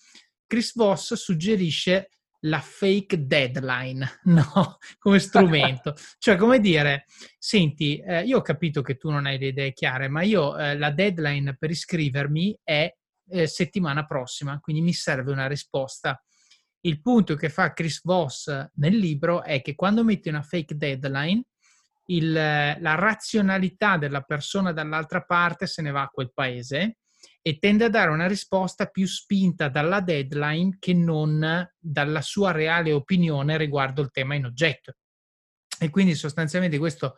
[0.47, 2.09] Chris Voss suggerisce
[2.45, 4.79] la fake deadline, no?
[4.99, 5.95] Come strumento.
[6.19, 7.07] cioè, come dire,
[7.39, 10.77] senti, eh, io ho capito che tu non hai le idee chiare, ma io eh,
[10.77, 12.95] la deadline per iscrivermi è
[13.31, 16.23] eh, settimana prossima, quindi mi serve una risposta.
[16.85, 21.43] Il punto che fa Chris Voss nel libro è che quando metti una fake deadline,
[22.07, 26.99] il, la razionalità della persona dall'altra parte se ne va a quel paese
[27.41, 32.93] e tende a dare una risposta più spinta dalla deadline che non dalla sua reale
[32.93, 34.97] opinione riguardo il tema in oggetto.
[35.79, 37.17] E quindi sostanzialmente questo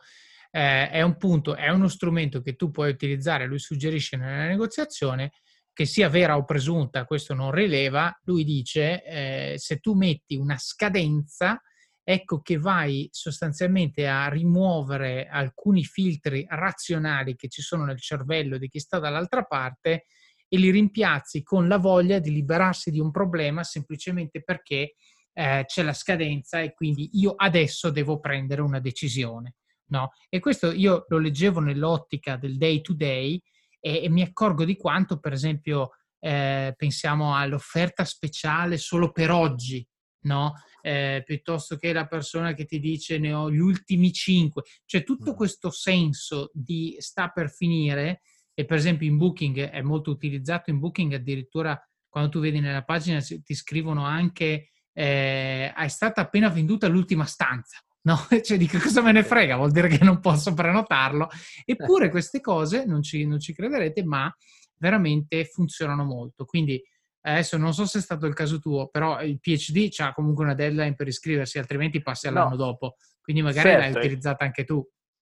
[0.51, 5.31] eh, è un punto, è uno strumento che tu puoi utilizzare, lui suggerisce nella negoziazione,
[5.77, 10.57] che sia vera o presunta, questo non rileva, lui dice eh, se tu metti una
[10.57, 11.61] scadenza,
[12.03, 18.69] ecco che vai sostanzialmente a rimuovere alcuni filtri razionali che ci sono nel cervello di
[18.69, 20.05] chi sta dall'altra parte
[20.47, 24.95] e li rimpiazzi con la voglia di liberarsi di un problema semplicemente perché
[25.31, 29.57] eh, c'è la scadenza e quindi io adesso devo prendere una decisione.
[29.89, 30.09] No?
[30.27, 33.39] E questo io lo leggevo nell'ottica del day to day
[33.79, 39.85] e, e mi accorgo di quanto, per esempio, eh, pensiamo all'offerta speciale solo per oggi,
[40.21, 40.53] no?
[40.81, 45.33] Eh, piuttosto che la persona che ti dice ne ho gli ultimi cinque, cioè tutto
[45.33, 48.21] questo senso di sta per finire
[48.53, 52.83] e per esempio in Booking è molto utilizzato, in Booking addirittura quando tu vedi nella
[52.83, 57.79] pagina ti scrivono anche eh, è stata appena venduta l'ultima stanza.
[58.07, 61.27] No, cioè di che cosa me ne frega, vuol dire che non posso prenotarlo.
[61.65, 64.33] Eppure queste cose, non ci, non ci crederete, ma
[64.77, 66.45] veramente funzionano molto.
[66.45, 66.81] Quindi
[67.21, 70.53] adesso non so se è stato il caso tuo, però il PhD ha comunque una
[70.53, 72.55] deadline per iscriversi, altrimenti passi all'anno no.
[72.55, 72.95] dopo.
[73.21, 73.81] Quindi magari certo.
[73.81, 74.81] l'hai utilizzata anche tu.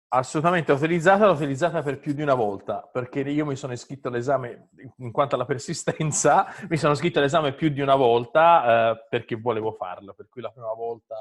[0.09, 4.07] Assolutamente, l'ho utilizzata, l'ho utilizzata per più di una volta, perché io mi sono iscritto
[4.07, 9.35] all'esame, in quanto alla persistenza, mi sono iscritto all'esame più di una volta eh, perché
[9.35, 11.15] volevo farlo, per cui la prima volta,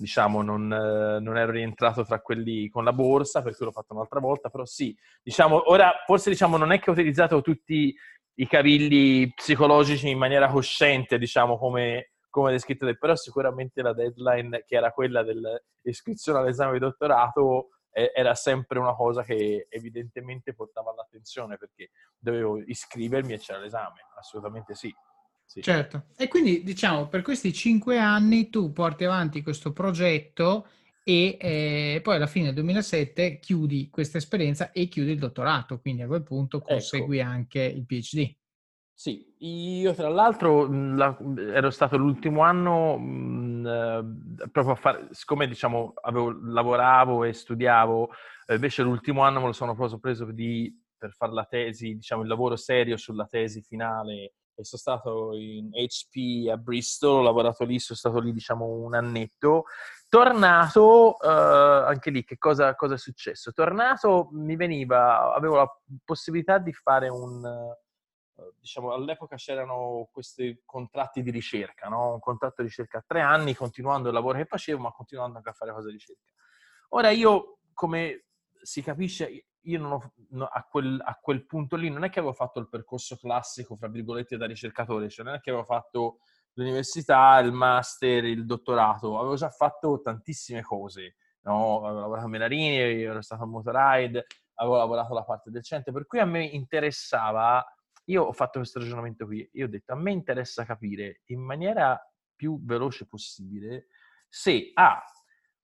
[0.00, 3.92] diciamo, non, eh, non, ero rientrato tra quelli con la borsa, per cui l'ho fatto
[3.94, 7.94] un'altra volta, però sì, diciamo, ora forse diciamo, non è che ho utilizzato tutti
[8.34, 14.76] i cavilli psicologici in maniera cosciente, diciamo, come, come descritto, però sicuramente la deadline che
[14.76, 21.90] era quella dell'iscrizione all'esame di dottorato era sempre una cosa che evidentemente portava all'attenzione perché
[22.16, 24.94] dovevo iscrivermi e c'era l'esame, assolutamente sì.
[25.50, 25.62] Sì.
[25.62, 30.68] Certo, e quindi diciamo per questi cinque anni tu porti avanti questo progetto
[31.02, 36.02] e eh, poi alla fine del 2007 chiudi questa esperienza e chiudi il dottorato, quindi
[36.02, 37.28] a quel punto consegui ecco.
[37.28, 38.32] anche il PhD.
[38.94, 41.18] Sì, io tra l'altro la,
[41.52, 48.08] ero stato l'ultimo anno mh, eh, proprio a fare, siccome diciamo avevo, lavoravo e studiavo,
[48.46, 52.22] eh, invece l'ultimo anno me lo sono proprio preso di, per fare la tesi, diciamo
[52.22, 57.64] il lavoro serio sulla tesi finale e sono stato in HP a Bristol, ho lavorato
[57.64, 59.64] lì, sono stato lì diciamo un annetto.
[60.08, 63.52] Tornato, eh, anche lì che cosa, cosa è successo?
[63.52, 67.76] Tornato mi veniva, avevo la possibilità di fare un
[68.58, 72.14] diciamo, all'epoca c'erano questi contratti di ricerca, no?
[72.14, 75.50] un contratto di ricerca a tre anni, continuando il lavoro che facevo, ma continuando anche
[75.50, 76.32] a fare cose di ricerca.
[76.90, 78.24] Ora io, come
[78.62, 82.34] si capisce, io ho, no, a, quel, a, quel, punto lì non è che avevo
[82.34, 86.18] fatto il percorso classico, fra virgolette, da ricercatore, cioè non è che avevo fatto
[86.54, 91.84] l'università, il master, il dottorato, avevo già fatto tantissime cose, no?
[91.84, 96.06] avevo lavorato a Menarini, ero stato a Motoride, avevo lavorato la parte del centro, per
[96.06, 97.64] cui a me interessava,
[98.04, 102.00] io ho fatto questo ragionamento qui, io ho detto a me interessa capire in maniera
[102.34, 103.86] più veloce possibile
[104.28, 105.02] se A,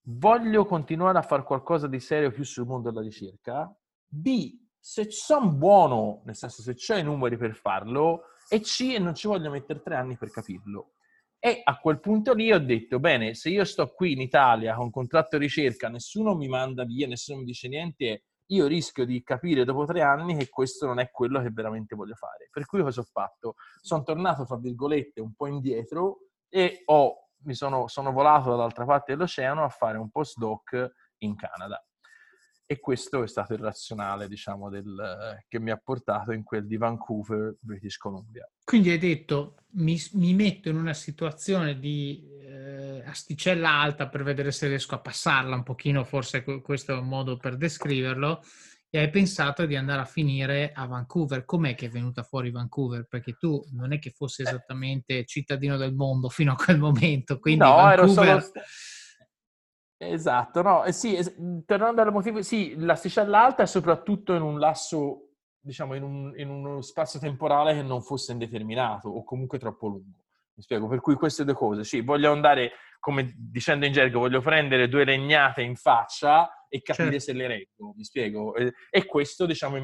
[0.09, 3.73] voglio continuare a fare qualcosa di serio più sul mondo della ricerca,
[4.09, 9.15] B, se sono buono, nel senso se c'ho i numeri per farlo, e C, non
[9.15, 10.93] ci voglio mettere tre anni per capirlo.
[11.39, 14.91] E a quel punto lì ho detto, bene, se io sto qui in Italia con
[14.91, 19.85] contratto ricerca, nessuno mi manda via, nessuno mi dice niente, io rischio di capire dopo
[19.85, 22.49] tre anni che questo non è quello che veramente voglio fare.
[22.51, 23.55] Per cui cosa ho fatto?
[23.81, 29.13] Sono tornato, fra virgolette, un po' indietro e ho, mi sono, sono volato dall'altra parte
[29.13, 31.85] dell'oceano a fare un postdoc in Canada.
[32.69, 36.77] E questo è stato il razionale, diciamo, del, che mi ha portato in quel di
[36.77, 38.45] Vancouver, British Columbia.
[38.65, 44.51] Quindi hai detto, mi, mi metto in una situazione di eh, asticella alta per vedere
[44.51, 48.43] se riesco a passarla un pochino, forse questo è un modo per descriverlo,
[48.91, 51.45] e hai pensato di andare a finire a Vancouver.
[51.45, 53.07] Com'è che è venuta fuori Vancouver?
[53.09, 54.45] Perché tu non è che fossi eh.
[54.45, 57.99] esattamente cittadino del mondo fino a quel momento, quindi no, Vancouver...
[57.99, 58.43] ero solo
[59.99, 61.35] Esatto, no, eh, sì, es-
[61.65, 66.51] tornando al motivo, sì, l'asticella alta è soprattutto in un lasso, diciamo, in, un, in
[66.51, 70.25] uno spazio temporale che non fosse indeterminato o comunque troppo lungo.
[70.55, 74.41] Mi spiego, per cui queste due cose, sì, voglio andare, come dicendo in gergo, voglio
[74.41, 77.25] prendere due legnate in faccia e capire certo.
[77.25, 78.55] se le reggo, mi spiego.
[78.55, 79.77] E, e questo, diciamo,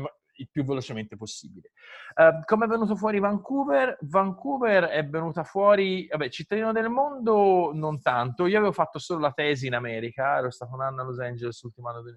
[0.42, 1.72] il più velocemente possibile.
[2.14, 3.96] Uh, come è venuto fuori Vancouver?
[4.02, 9.32] Vancouver è venuta fuori, vabbè, cittadino del mondo non tanto, io avevo fatto solo la
[9.32, 12.10] tesi in America, ero stato un anno a Los Angeles, l'ultimo anno di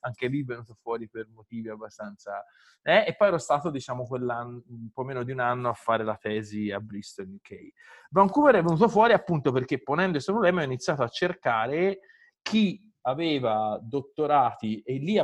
[0.00, 2.44] anche lì è venuto fuori per motivi abbastanza...
[2.82, 6.02] Eh, e poi ero stato, diciamo, quell'anno, un po' meno di un anno a fare
[6.02, 7.72] la tesi a Bristol, UK.
[8.10, 12.00] Vancouver è venuto fuori appunto perché ponendo questo problema ho iniziato a cercare
[12.40, 15.18] chi aveva dottorati e lì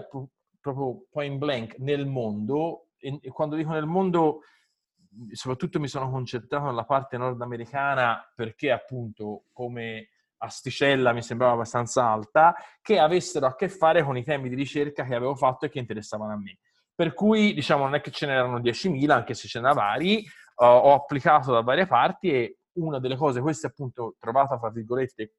[0.73, 4.41] proprio point blank nel mondo, e, quando dico nel mondo
[5.33, 12.55] soprattutto mi sono concentrato nella parte nordamericana perché appunto come asticella mi sembrava abbastanza alta,
[12.83, 15.79] che avessero a che fare con i temi di ricerca che avevo fatto e che
[15.79, 16.59] interessavano a me.
[16.95, 20.19] Per cui, diciamo, non è che ce n'erano 10.000, anche se ce n'erano vari,
[20.57, 25.37] uh, ho applicato da varie parti e una delle cose, questa appunto trovata, fra virgolette,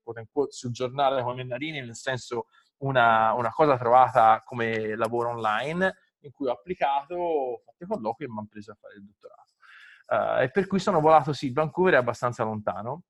[0.50, 2.48] sul giornale come Mendarini, nel senso
[2.80, 8.26] una, una, cosa trovata come lavoro online in cui ho applicato, ho fatto i colloqui
[8.26, 9.54] e mi hanno preso a fare il dottorato.
[10.08, 13.04] Uh, e per cui sono volato, sì, Vancouver è abbastanza lontano,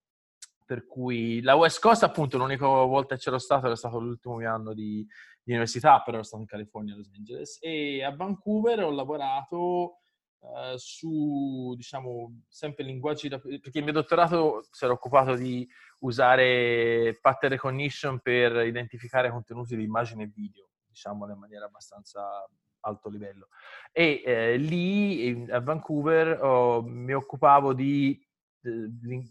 [0.65, 4.51] per cui la West Coast appunto l'unica volta che c'ero stato era stato l'ultimo mio
[4.51, 5.05] anno di,
[5.41, 9.99] di università, però ero stato in California, a Los Angeles, e a Vancouver ho lavorato
[10.39, 15.67] Uh, su, diciamo, sempre linguaggi, da, perché il mio dottorato si era occupato di
[15.99, 22.47] usare pattern recognition per identificare contenuti di immagine e video, diciamo in maniera abbastanza
[22.81, 23.47] alto livello.
[23.91, 28.19] E eh, lì a Vancouver oh, mi occupavo di,
[28.59, 29.21] di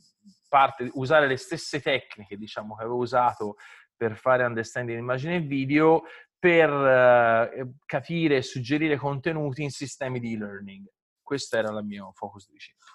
[0.48, 3.56] parte, usare le stesse tecniche, diciamo, che avevo usato
[3.96, 6.02] per fare understanding immagine e video
[6.38, 10.86] per uh, capire e suggerire contenuti in sistemi di e-learning.
[11.22, 12.92] Questo era il mio focus di ricerca.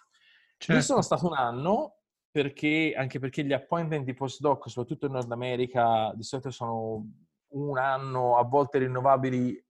[0.58, 0.74] Certo.
[0.74, 2.01] Lì sono stato un anno
[2.32, 7.06] perché, anche perché gli appointment di postdoc, soprattutto in Nord America, di solito sono
[7.50, 9.64] un anno, a volte rinnovabili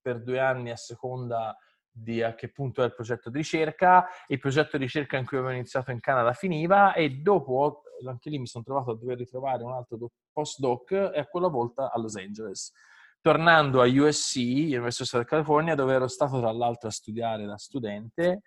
[0.00, 1.56] per due anni a seconda
[1.90, 4.06] di a che punto è il progetto di ricerca.
[4.28, 8.38] Il progetto di ricerca in cui avevo iniziato in Canada finiva e dopo, anche lì
[8.38, 12.16] mi sono trovato a dover ritrovare un altro postdoc e a quella volta a Los
[12.16, 12.72] Angeles.
[13.20, 18.42] Tornando a USC, University of California, dove ero stato tra l'altro a studiare da studente,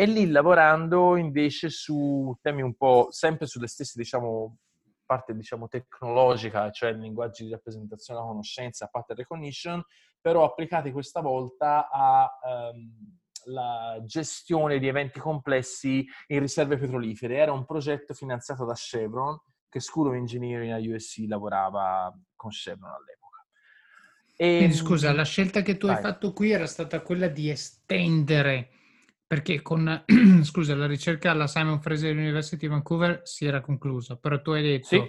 [0.00, 4.56] e lì lavorando invece su temi un po' sempre sulle stesse, diciamo,
[5.04, 9.84] parte diciamo tecnologica, cioè linguaggi di rappresentazione della conoscenza, pattern recognition,
[10.18, 17.36] però applicati questa volta alla ehm, um, gestione di eventi complessi in riserve petrolifere.
[17.36, 19.38] Era un progetto finanziato da Chevron,
[19.68, 23.44] che School of Engineering a USC lavorava con Chevron all'epoca.
[24.34, 25.96] E, Quindi scusa, la scelta che tu vai.
[25.96, 28.70] hai fatto qui era stata quella di estendere
[29.30, 30.02] perché con
[30.42, 34.62] scusa, la ricerca alla Simon Fraser University di Vancouver si era conclusa, però tu hai
[34.62, 35.00] detto sì.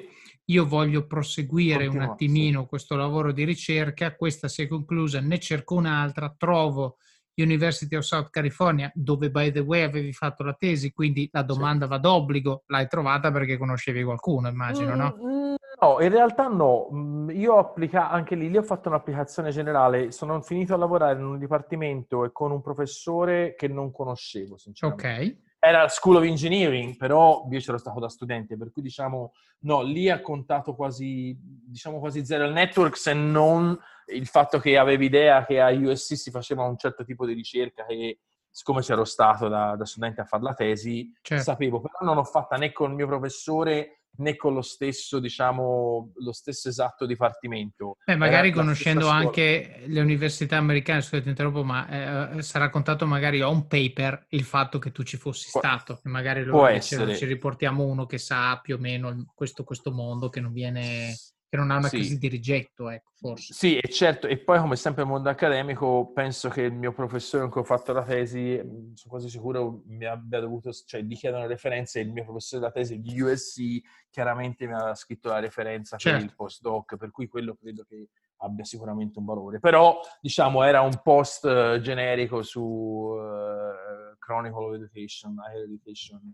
[0.45, 2.67] io voglio proseguire Continua, un attimino sì.
[2.67, 6.97] questo lavoro di ricerca, questa si è conclusa, ne cerco un'altra, trovo
[7.34, 11.86] University of South California, dove by the way avevi fatto la tesi, quindi la domanda
[11.86, 11.89] sì.
[11.89, 15.17] va d'obbligo, l'hai trovata perché conoscevi qualcuno, immagino, no?
[15.19, 15.40] Mm,
[15.80, 16.89] no, in realtà no.
[16.93, 20.12] Mm, io ho applicato, anche lì, lì ho fatto un'applicazione generale.
[20.12, 25.07] Sono finito a lavorare in un dipartimento e con un professore che non conoscevo, sinceramente.
[25.07, 29.84] Ok era School of Engineering, però io c'ero stato da studente, per cui diciamo, no,
[29.84, 35.05] lì ha contato quasi, diciamo quasi zero il network se non il fatto che avevi
[35.05, 39.47] idea che a USC si faceva un certo tipo di ricerca che siccome c'ero stato
[39.49, 41.43] da, da studente a fare la tesi, certo.
[41.43, 46.12] sapevo, però non l'ho fatta né con il mio professore né con lo stesso, diciamo,
[46.16, 47.97] lo stesso esatto dipartimento.
[48.05, 53.41] Beh, magari Era conoscendo anche le università americane, scusate interrompo, ma eh, sarà contato magari
[53.41, 57.26] a un paper il fatto che tu ci fossi Pu- stato, e magari lo ci
[57.26, 61.16] riportiamo uno che sa più o meno questo, questo mondo, che non viene
[61.52, 61.97] che non ha una sì.
[61.97, 63.54] crisi di rigetto, ecco, forse.
[63.54, 67.41] Sì, e certo, e poi come sempre nel mondo accademico, penso che il mio professore
[67.41, 71.45] con cui ho fatto la tesi, sono quasi sicuro mi abbia dovuto, cioè gli chiedono
[71.47, 76.20] referenze, il mio professore della tesi di USC chiaramente mi aveva scritto la referenza certo.
[76.20, 79.60] per il postdoc, per cui quello credo che abbia sicuramente un valore.
[79.60, 86.34] Però, diciamo, era un post uh, generico su uh, Chronicle of Education, Higher Education,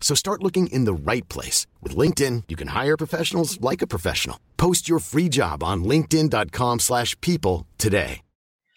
[0.00, 1.66] So start looking in the right place.
[1.82, 4.38] With LinkedIn, you can hire professionals like a professional.
[4.56, 8.22] Post your free job on linkedin.com slash people today.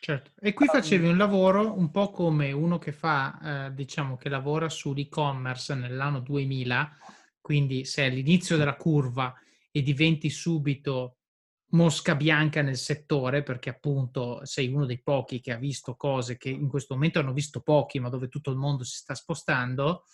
[0.01, 0.31] Certo.
[0.39, 4.69] E qui facevi un lavoro un po' come uno che fa, eh, diciamo, che lavora
[4.69, 6.97] sull'e-commerce nell'anno 2000,
[7.41, 9.33] quindi sei all'inizio della curva
[9.71, 11.17] e diventi subito
[11.71, 16.49] mosca bianca nel settore, perché appunto sei uno dei pochi che ha visto cose che
[16.49, 20.05] in questo momento hanno visto pochi, ma dove tutto il mondo si sta spostando,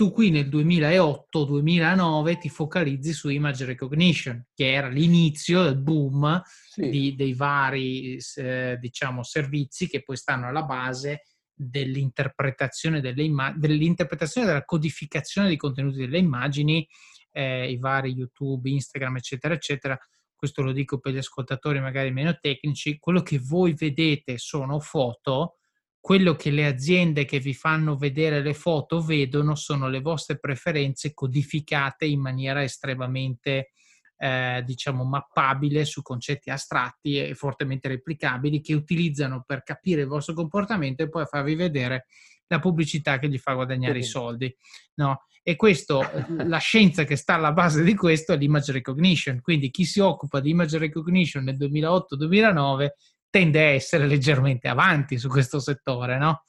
[0.00, 6.88] tu qui nel 2008-2009 ti focalizzi su image recognition, che era l'inizio del boom sì.
[6.88, 14.46] di, dei vari eh, diciamo, servizi che poi stanno alla base dell'interpretazione delle immagini, dell'interpretazione
[14.46, 16.88] della codificazione dei contenuti delle immagini,
[17.32, 19.98] eh, i vari YouTube, Instagram, eccetera, eccetera,
[20.34, 25.58] questo lo dico per gli ascoltatori magari meno tecnici, quello che voi vedete sono foto,
[26.00, 31.12] quello che le aziende che vi fanno vedere le foto vedono sono le vostre preferenze
[31.12, 33.72] codificate in maniera estremamente
[34.16, 40.34] eh, diciamo mappabile su concetti astratti e fortemente replicabili che utilizzano per capire il vostro
[40.34, 42.06] comportamento e poi farvi vedere
[42.46, 44.54] la pubblicità che gli fa guadagnare i soldi.
[44.94, 45.24] No?
[45.42, 46.02] E questo,
[46.44, 49.40] la scienza che sta alla base di questo è l'image recognition.
[49.40, 52.88] Quindi chi si occupa di image recognition nel 2008-2009
[53.30, 56.44] tende a essere leggermente avanti su questo settore, no?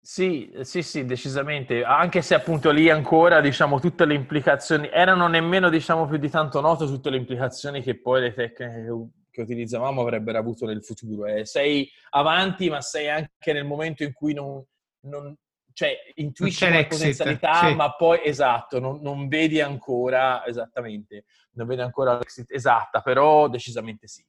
[0.00, 5.68] Sì, sì, sì, decisamente, anche se appunto lì ancora, diciamo, tutte le implicazioni, erano nemmeno,
[5.68, 10.38] diciamo, più di tanto note tutte le implicazioni che poi le tecniche che utilizzavamo avrebbero
[10.38, 11.26] avuto nel futuro.
[11.26, 14.64] Eh, sei avanti, ma sei anche nel momento in cui non,
[15.00, 15.36] non,
[15.72, 17.74] cioè, intuisci una potenzialità, sì.
[17.74, 24.06] ma poi esatto, non, non, vedi ancora esattamente, non vedi ancora l'exit esatta, però decisamente
[24.06, 24.24] sì.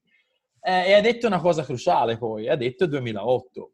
[0.68, 3.72] Eh, e ha detto una cosa cruciale poi, ha detto 2008,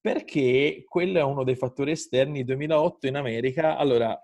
[0.00, 3.76] perché quello è uno dei fattori esterni 2008 in America.
[3.76, 4.18] Allora,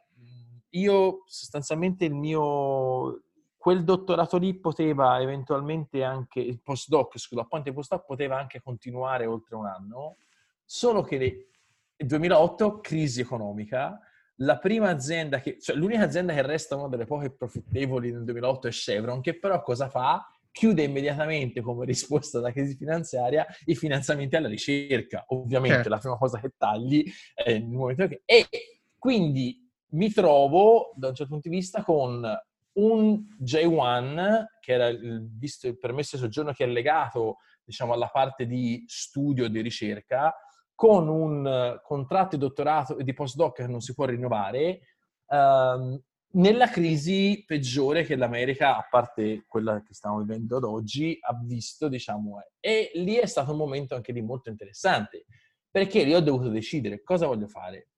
[0.71, 3.25] io sostanzialmente il mio
[3.59, 9.57] quel dottorato lì poteva eventualmente anche il postdoc, scusa, il postdoc poteva anche continuare oltre
[9.57, 10.17] un anno,
[10.65, 11.51] solo che
[11.99, 14.01] 2008, crisi economica.
[14.37, 18.69] La prima azienda che, cioè l'unica azienda che resta una delle poche profittevoli nel 2008
[18.69, 20.27] è Chevron, che però cosa fa?
[20.53, 25.25] Chiude immediatamente come risposta alla crisi finanziaria i finanziamenti alla ricerca.
[25.29, 25.91] Ovviamente certo.
[25.91, 28.23] la prima cosa che tagli è nel momento che...
[28.25, 28.47] E
[28.99, 32.25] quindi mi trovo, da un certo punto di vista, con
[32.73, 38.09] un J1, che era il, visto il permesso di soggiorno che è legato, diciamo, alla
[38.09, 40.35] parte di studio e di ricerca,
[40.75, 44.81] con un eh, contratto di dottorato e di postdoc che non si può rinnovare,
[45.27, 46.01] ehm,
[46.33, 51.89] nella crisi peggiore che l'America, a parte quella che stiamo vivendo ad oggi, ha visto,
[51.89, 55.27] diciamo, e lì è stato un momento anche lì molto interessante,
[55.71, 57.89] perché lì ho dovuto decidere cosa voglio fare.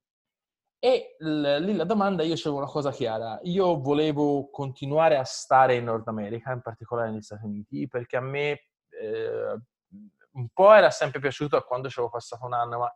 [0.79, 5.85] E lì la domanda, io avevo una cosa chiara, io volevo continuare a stare in
[5.85, 8.51] Nord America, in particolare negli Stati Uniti, perché a me
[8.89, 9.61] eh,
[10.33, 12.95] un po' era sempre piaciuto quando ci avevo passato un anno, ma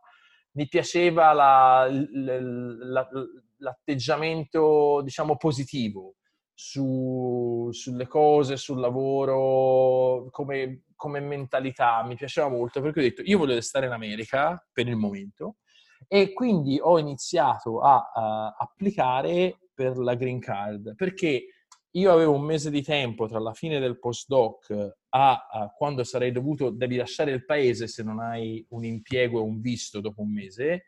[0.51, 3.09] mi piaceva la, la, la,
[3.57, 6.15] l'atteggiamento, diciamo, positivo
[6.53, 13.37] su, sulle cose, sul lavoro, come, come, mentalità, mi piaceva molto perché ho detto io
[13.37, 15.57] voglio restare in America per il momento
[16.07, 21.45] e quindi ho iniziato a, a applicare per la green card perché
[21.91, 26.31] io avevo un mese di tempo tra la fine del postdoc a, a quando sarei
[26.31, 30.31] dovuto, devi lasciare il paese se non hai un impiego e un visto dopo un
[30.31, 30.85] mese,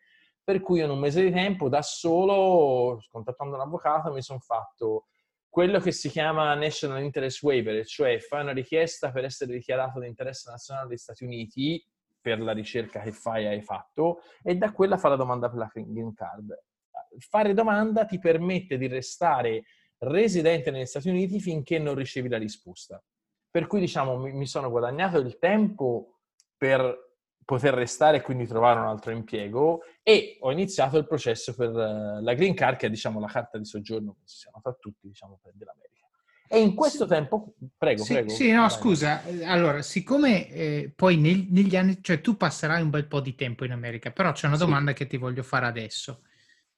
[0.49, 5.05] per cui in un mese di tempo da solo, contattando un avvocato, mi sono fatto
[5.47, 10.07] quello che si chiama National Interest Waiver, cioè fai una richiesta per essere dichiarato di
[10.07, 11.85] interesse nazionale degli Stati Uniti
[12.19, 15.71] per la ricerca che fai hai fatto e da quella fa la domanda per la
[15.71, 16.59] green card.
[17.19, 19.65] Fare domanda ti permette di restare
[19.99, 22.99] residente negli Stati Uniti finché non ricevi la risposta.
[23.51, 26.21] Per cui diciamo mi sono guadagnato il tempo
[26.57, 27.08] per
[27.49, 32.21] poter restare e quindi trovare un altro impiego e ho iniziato il processo per eh,
[32.21, 35.07] la green card che è diciamo la carta di soggiorno che si siamo tra tutti
[35.07, 36.05] diciamo dell'America.
[36.47, 37.09] E in questo sì.
[37.09, 38.29] tempo, prego, sì, prego.
[38.29, 38.69] Sì, no, vai.
[38.69, 43.33] scusa, allora, siccome eh, poi neg- negli anni, cioè tu passerai un bel po' di
[43.33, 44.97] tempo in America, però c'è una domanda sì.
[44.97, 46.21] che ti voglio fare adesso.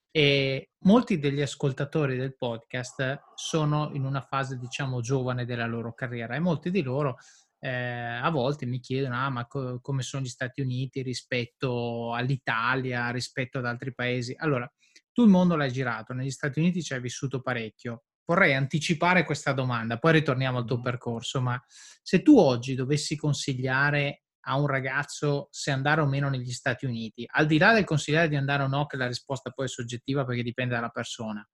[0.10, 6.36] E molti degli ascoltatori del podcast sono in una fase, diciamo, giovane della loro carriera
[6.36, 7.18] e molti di loro
[7.64, 13.12] eh, a volte mi chiedono ah, ma co- come sono gli Stati Uniti rispetto all'Italia,
[13.12, 14.34] rispetto ad altri paesi.
[14.36, 14.70] Allora,
[15.12, 18.06] tu il mondo l'hai girato, negli Stati Uniti ci hai vissuto parecchio.
[18.26, 21.62] Vorrei anticipare questa domanda, poi ritorniamo al tuo percorso, ma
[22.02, 27.28] se tu oggi dovessi consigliare a un ragazzo se andare o meno negli Stati Uniti,
[27.30, 30.26] al di là del consigliare di andare o no, che la risposta poi è soggettiva
[30.26, 31.48] perché dipende dalla persona,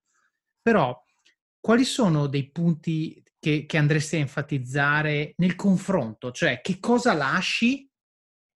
[0.62, 0.98] però
[1.60, 6.30] quali sono dei punti che, che andresti a enfatizzare nel confronto?
[6.30, 7.88] Cioè, che cosa lasci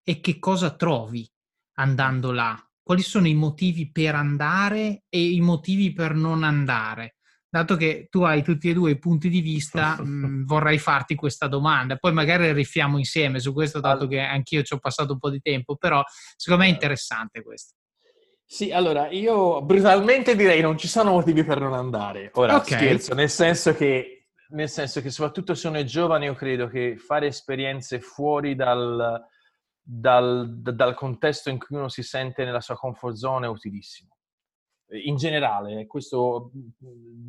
[0.04, 1.28] e che cosa trovi
[1.78, 2.58] andando là?
[2.82, 7.16] Quali sono i motivi per andare e i motivi per non andare?
[7.48, 11.14] Dato che tu hai tutti e due i punti di vista, mh, mm, vorrei farti
[11.14, 11.96] questa domanda.
[11.96, 15.40] Poi magari rifiamo insieme su questo, dato che anch'io ci ho passato un po' di
[15.40, 16.02] tempo, però
[16.36, 17.74] secondo me è interessante questo.
[18.44, 22.30] Sì, allora io brutalmente direi non ci sono motivi per non andare.
[22.34, 22.78] Ora okay.
[22.78, 24.21] scherzo, nel senso che
[24.52, 29.20] nel senso che soprattutto se uno è giovane io credo che fare esperienze fuori dal,
[29.80, 34.16] dal, dal, contesto in cui uno si sente nella sua comfort zone è utilissimo.
[35.04, 36.50] In generale, questo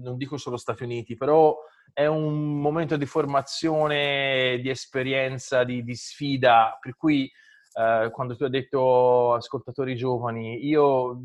[0.01, 1.55] non dico solo Stati Uniti, però
[1.93, 7.32] è un momento di formazione, di esperienza, di, di sfida, per cui
[7.76, 11.21] eh, quando tu hai detto ascoltatori giovani, io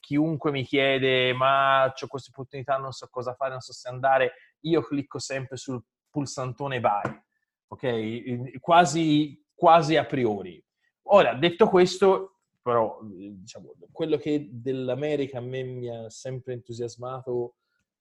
[0.00, 4.32] chiunque mi chiede ma ho questa opportunità, non so cosa fare, non so se andare,
[4.62, 7.22] io clicco sempre sul pulsantone vai,
[7.68, 8.58] ok?
[8.60, 10.62] Quasi, quasi a priori.
[11.04, 17.54] Ora, detto questo, però, diciamo, quello che dell'America a me mi ha sempre entusiasmato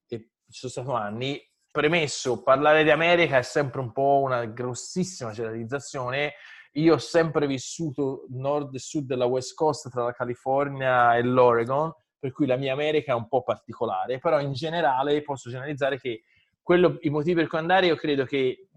[0.07, 1.41] e ci sono stati anni,
[1.72, 6.34] premesso, parlare di America è sempre un po' una grossissima generalizzazione.
[6.74, 11.91] Io ho sempre vissuto nord e sud della West Coast tra la California e l'Oregon,
[12.20, 16.24] per cui la mia America è un po' particolare, però in generale posso generalizzare che
[16.70, 18.67] quello, i motivi per cui andare, io credo che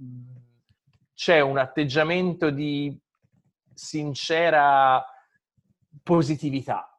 [1.13, 2.99] c'è un atteggiamento di
[3.75, 5.05] sincera
[6.03, 6.99] positività,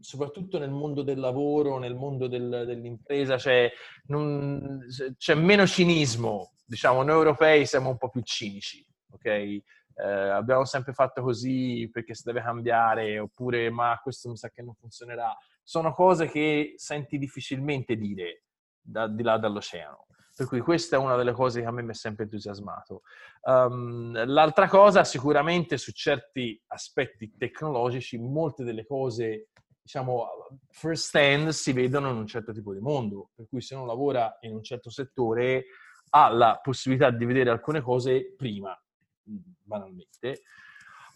[0.00, 3.70] soprattutto nel mondo del lavoro, nel mondo del, dell'impresa, c'è,
[4.06, 4.80] non,
[5.16, 6.54] c'è, meno cinismo.
[6.64, 9.26] Diciamo, noi europei siamo un po' più cinici, ok?
[9.26, 9.62] Eh,
[9.94, 14.74] abbiamo sempre fatto così perché si deve cambiare, oppure ma questo mi sa che non
[14.74, 15.32] funzionerà.
[15.62, 18.42] Sono cose che senti difficilmente dire
[18.80, 20.05] da, di là dall'oceano.
[20.36, 23.00] Per cui questa è una delle cose che a me mi è sempre entusiasmato.
[23.40, 29.48] Um, l'altra cosa, sicuramente su certi aspetti tecnologici, molte delle cose,
[29.80, 30.28] diciamo,
[30.68, 33.30] first hand si vedono in un certo tipo di mondo.
[33.34, 35.68] Per cui se uno lavora in un certo settore
[36.10, 38.78] ha la possibilità di vedere alcune cose prima,
[39.22, 40.42] banalmente.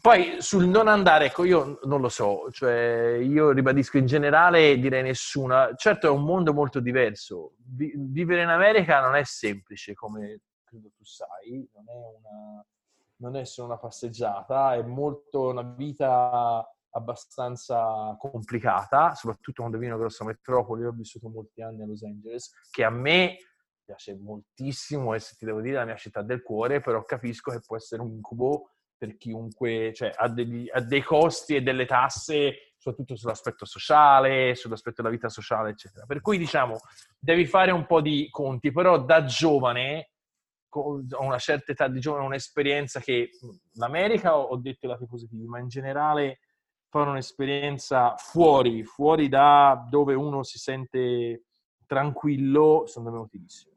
[0.01, 5.03] Poi sul non andare, ecco, io non lo so, cioè io ribadisco in generale direi
[5.03, 5.75] nessuna.
[5.75, 7.57] Certo è un mondo molto diverso.
[7.59, 12.65] Vi- vivere in America non è semplice, come credo tu sai, non è, una,
[13.17, 19.97] non è solo una passeggiata, è molto una vita abbastanza complicata, soprattutto quando vivo in
[19.97, 20.83] una grossa metropoli.
[20.83, 23.37] Io ho vissuto molti anni a Los Angeles, che a me
[23.85, 27.61] piace moltissimo e se ti devo dire la mia città del cuore, però capisco che
[27.61, 28.71] può essere un incubo
[29.01, 35.01] per chiunque, cioè ha, degli, ha dei costi e delle tasse, soprattutto sull'aspetto sociale, sull'aspetto
[35.01, 36.05] della vita sociale, eccetera.
[36.05, 36.77] Per cui diciamo,
[37.19, 40.11] devi fare un po' di conti, però da giovane,
[40.69, 43.31] a una certa età di giovane, un'esperienza che
[43.77, 46.41] l'America ho detto i lati positivi, ma in generale
[46.91, 51.45] fare un'esperienza fuori, fuori da dove uno si sente
[51.87, 53.77] tranquillo, secondo me è utilissimo.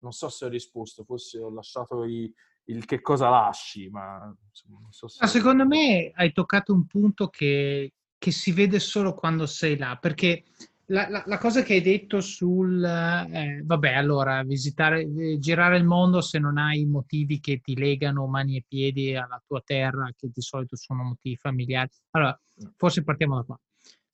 [0.00, 2.32] Non so se ho risposto, forse ho lasciato i,
[2.66, 5.18] il che cosa lasci, ma insomma, so se...
[5.20, 9.96] Ma secondo me hai toccato un punto che, che si vede solo quando sei là,
[9.96, 10.44] perché
[10.86, 15.84] la, la, la, cosa che hai detto sul, eh, vabbè, allora, visitare, eh, girare il
[15.84, 20.30] mondo se non hai motivi che ti legano mani e piedi alla tua terra, che
[20.32, 21.88] di solito sono motivi familiari.
[22.10, 22.38] Allora,
[22.76, 23.58] forse partiamo da qua.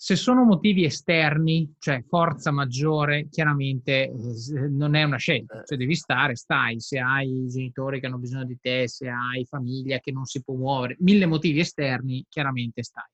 [0.02, 5.94] Se sono motivi esterni, cioè forza maggiore, chiaramente eh, non è una scelta, cioè devi
[5.94, 10.24] stare, stai, se hai genitori che hanno bisogno di te, se hai famiglia che non
[10.24, 13.10] si può muovere, mille motivi esterni, chiaramente stai.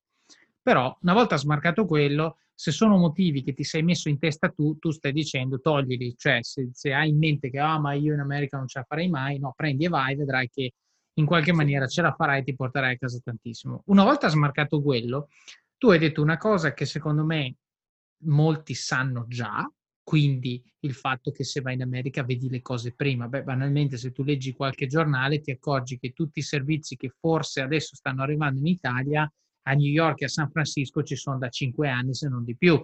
[0.62, 4.78] Però una volta smarcato quello, se sono motivi che ti sei messo in testa tu,
[4.78, 8.20] tu stai dicendo toglili, cioè se, se hai in mente che ah ma io in
[8.20, 10.72] America non ce la farei mai, no, prendi e vai, vedrai che
[11.14, 13.82] in qualche maniera ce la farai e ti porterai a casa tantissimo.
[13.86, 15.28] Una volta smarcato quello,
[15.78, 17.56] tu hai detto una cosa che secondo me
[18.24, 19.68] molti sanno già,
[20.02, 23.28] quindi il fatto che se vai in America vedi le cose prima.
[23.28, 27.60] Beh, banalmente, se tu leggi qualche giornale ti accorgi che tutti i servizi che forse
[27.60, 29.30] adesso stanno arrivando in Italia
[29.68, 32.56] a New York e a San Francisco ci sono da cinque anni, se non di
[32.56, 32.80] più.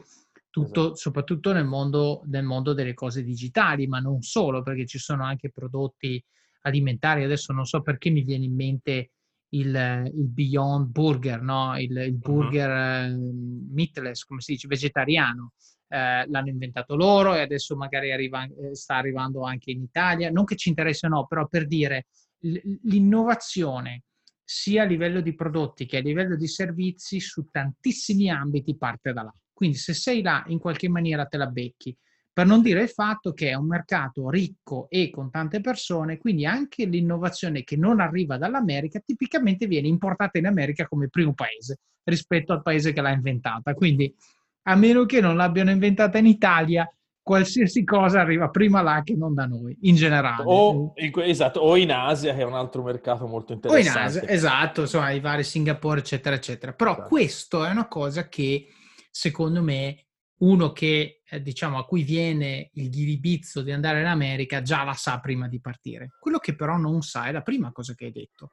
[0.50, 0.94] Tutto, esatto.
[0.96, 5.50] soprattutto nel mondo, nel mondo delle cose digitali, ma non solo, perché ci sono anche
[5.50, 6.22] prodotti
[6.62, 7.22] alimentari.
[7.22, 9.12] Adesso non so perché mi viene in mente
[9.54, 11.78] il, il Beyond Burger, no?
[11.78, 13.68] il, il burger uh-huh.
[13.70, 15.52] meatless, come si dice, vegetariano.
[15.88, 20.30] Eh, l'hanno inventato loro e adesso magari arriva, eh, sta arrivando anche in Italia.
[20.30, 22.06] Non che ci interessa, no, però per dire
[22.40, 24.04] l'innovazione
[24.42, 29.22] sia a livello di prodotti che a livello di servizi su tantissimi ambiti parte da
[29.22, 29.34] là.
[29.52, 31.96] Quindi se sei là in qualche maniera te la becchi.
[32.34, 36.46] Per non dire il fatto che è un mercato ricco e con tante persone, quindi
[36.46, 42.54] anche l'innovazione che non arriva dall'America tipicamente viene importata in America come primo paese rispetto
[42.54, 43.74] al paese che l'ha inventata.
[43.74, 44.14] Quindi
[44.62, 49.34] a meno che non l'abbiano inventata in Italia, qualsiasi cosa arriva prima là che non
[49.34, 50.42] da noi, in generale.
[50.46, 53.98] O, esatto, o in Asia, che è un altro mercato molto interessante.
[53.98, 56.72] O in Asia, esatto, insomma, i vari Singapore, eccetera, eccetera.
[56.72, 57.08] Però esatto.
[57.08, 58.68] questo è una cosa che,
[59.10, 60.06] secondo me,
[60.42, 64.94] uno che, eh, diciamo, a cui viene il ghiribizzo di andare in America già la
[64.94, 66.10] sa prima di partire.
[66.18, 68.52] Quello che però non sa è la prima cosa che hai detto,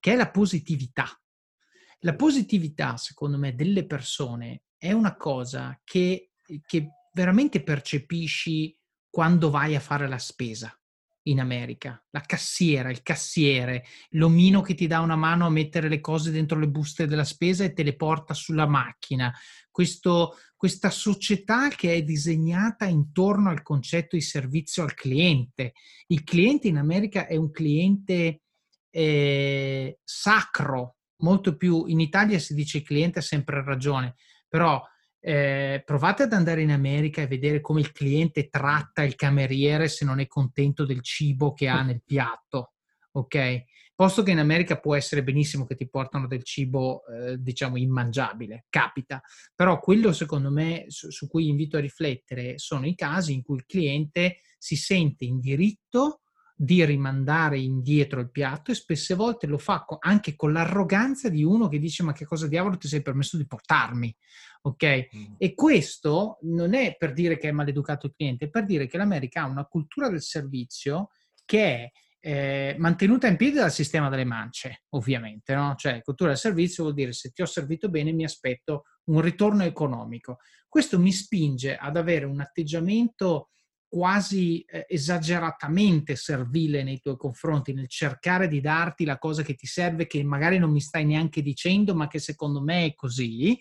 [0.00, 1.06] che è la positività.
[2.00, 6.30] La positività, secondo me, delle persone è una cosa che,
[6.64, 8.76] che veramente percepisci
[9.10, 10.72] quando vai a fare la spesa
[11.30, 12.02] in America.
[12.10, 16.58] La cassiera, il cassiere, l'omino che ti dà una mano a mettere le cose dentro
[16.58, 19.32] le buste della spesa e te le porta sulla macchina.
[19.70, 25.72] Questo, questa società che è disegnata intorno al concetto di servizio al cliente.
[26.08, 28.42] Il cliente in America è un cliente
[28.90, 34.14] eh, sacro, molto più in Italia si dice il cliente ha sempre ragione,
[34.48, 34.82] però
[35.20, 40.04] eh, provate ad andare in America e vedere come il cliente tratta il cameriere se
[40.04, 42.74] non è contento del cibo che ha nel piatto,
[43.12, 43.64] ok?
[43.94, 48.66] Posto che in America può essere benissimo che ti portano del cibo, eh, diciamo, immangiabile,
[48.68, 49.20] capita.
[49.56, 53.56] Però quello, secondo me, su, su cui invito a riflettere sono i casi in cui
[53.56, 56.20] il cliente si sente in diritto
[56.60, 61.68] di rimandare indietro il piatto e spesse volte lo fa anche con l'arroganza di uno
[61.68, 64.12] che dice ma che cosa diavolo ti sei permesso di portarmi,
[64.62, 65.08] ok?
[65.16, 65.34] Mm.
[65.38, 68.96] E questo non è per dire che è maleducato il cliente, è per dire che
[68.96, 71.10] l'America ha una cultura del servizio
[71.44, 75.76] che è eh, mantenuta in piedi dal sistema delle mance, ovviamente, no?
[75.76, 79.62] Cioè, cultura del servizio vuol dire se ti ho servito bene mi aspetto un ritorno
[79.62, 80.38] economico.
[80.68, 83.50] Questo mi spinge ad avere un atteggiamento
[83.88, 89.66] quasi eh, esageratamente servile nei tuoi confronti, nel cercare di darti la cosa che ti
[89.66, 93.58] serve, che magari non mi stai neanche dicendo, ma che secondo me è così.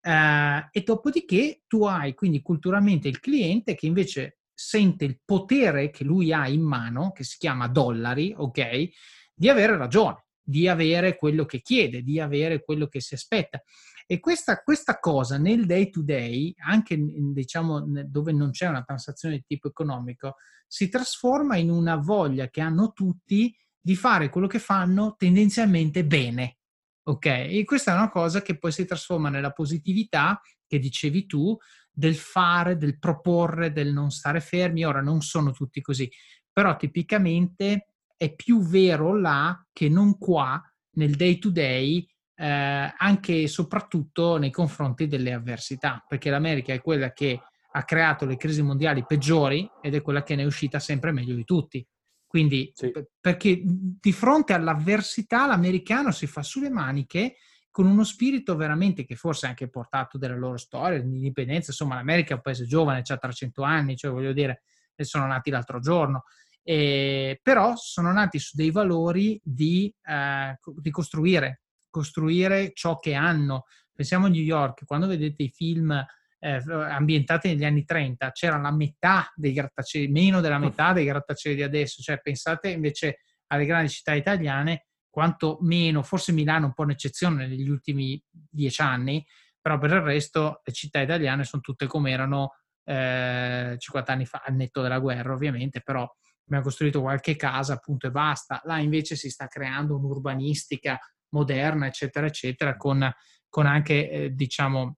[0.00, 6.04] Eh, e dopodiché tu hai quindi culturalmente il cliente che invece sente il potere che
[6.04, 8.88] lui ha in mano, che si chiama dollari, ok,
[9.34, 13.62] di avere ragione, di avere quello che chiede, di avere quello che si aspetta.
[14.06, 19.36] E questa, questa cosa nel day to day, anche diciamo dove non c'è una transazione
[19.36, 20.36] di tipo economico,
[20.66, 26.58] si trasforma in una voglia che hanno tutti di fare quello che fanno tendenzialmente bene.
[27.06, 27.26] Ok?
[27.26, 31.56] E questa è una cosa che poi si trasforma nella positività che dicevi tu,
[31.90, 34.84] del fare, del proporre, del non stare fermi.
[34.84, 36.10] Ora non sono tutti così,
[36.52, 40.60] però tipicamente è più vero là che non qua
[40.96, 42.06] nel day to day
[42.36, 47.40] eh, anche e soprattutto nei confronti delle avversità, perché l'America è quella che
[47.76, 51.34] ha creato le crisi mondiali peggiori ed è quella che ne è uscita sempre meglio
[51.34, 51.86] di tutti.
[52.26, 52.92] Quindi, sì.
[53.20, 57.36] perché di fronte all'avversità l'americano si fa sulle maniche
[57.70, 62.30] con uno spirito veramente che forse ha anche portato delle loro storie, l'indipendenza, insomma l'America
[62.30, 64.62] è un paese giovane, ha 300 anni, cioè voglio dire,
[64.96, 66.22] sono nati l'altro giorno,
[66.62, 71.63] eh, però sono nati su dei valori di, eh, di costruire,
[71.94, 73.66] costruire ciò che hanno.
[73.94, 75.92] Pensiamo a New York, quando vedete i film
[76.40, 81.54] eh, ambientati negli anni 30, c'era la metà dei grattacieli, meno della metà dei grattacieli
[81.54, 86.74] di adesso, cioè pensate invece alle grandi città italiane, quanto meno, forse Milano è un
[86.74, 89.24] po' un'eccezione negli ultimi dieci anni,
[89.60, 94.42] però per il resto le città italiane sono tutte come erano eh, 50 anni fa,
[94.44, 96.04] al netto della guerra ovviamente, però
[96.46, 98.60] abbiamo costruito qualche casa appunto e basta.
[98.64, 100.98] Là invece si sta creando un'urbanistica
[101.34, 103.12] moderna, eccetera, eccetera, con,
[103.48, 104.96] con anche, eh, diciamo,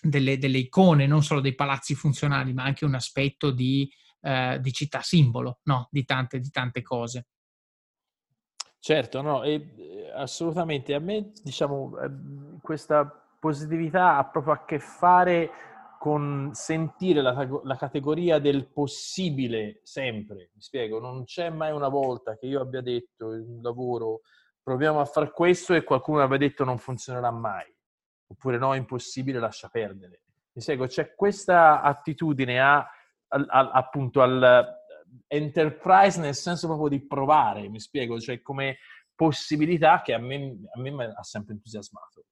[0.00, 3.90] delle, delle, icone, non solo dei palazzi funzionali, ma anche un aspetto di,
[4.22, 5.88] eh, di città simbolo, no?
[5.90, 7.26] di, tante, di tante cose.
[8.78, 10.94] Certo, no, e, assolutamente.
[10.94, 13.04] A me, diciamo, ehm, questa
[13.40, 15.50] positività ha proprio a che fare
[15.98, 20.50] con sentire la, la, categoria del possibile sempre.
[20.54, 24.20] Mi spiego, non c'è mai una volta che io abbia detto in un lavoro
[24.66, 27.72] proviamo a fare questo e qualcuno abbia detto non funzionerà mai.
[28.26, 30.22] Oppure no, è impossibile, lascia perdere.
[30.50, 34.66] Mi spiego, c'è questa attitudine a, a, a, appunto al
[35.28, 38.78] enterprise nel senso proprio di provare, mi spiego, cioè come
[39.14, 42.24] possibilità che a me, a me ha sempre entusiasmato.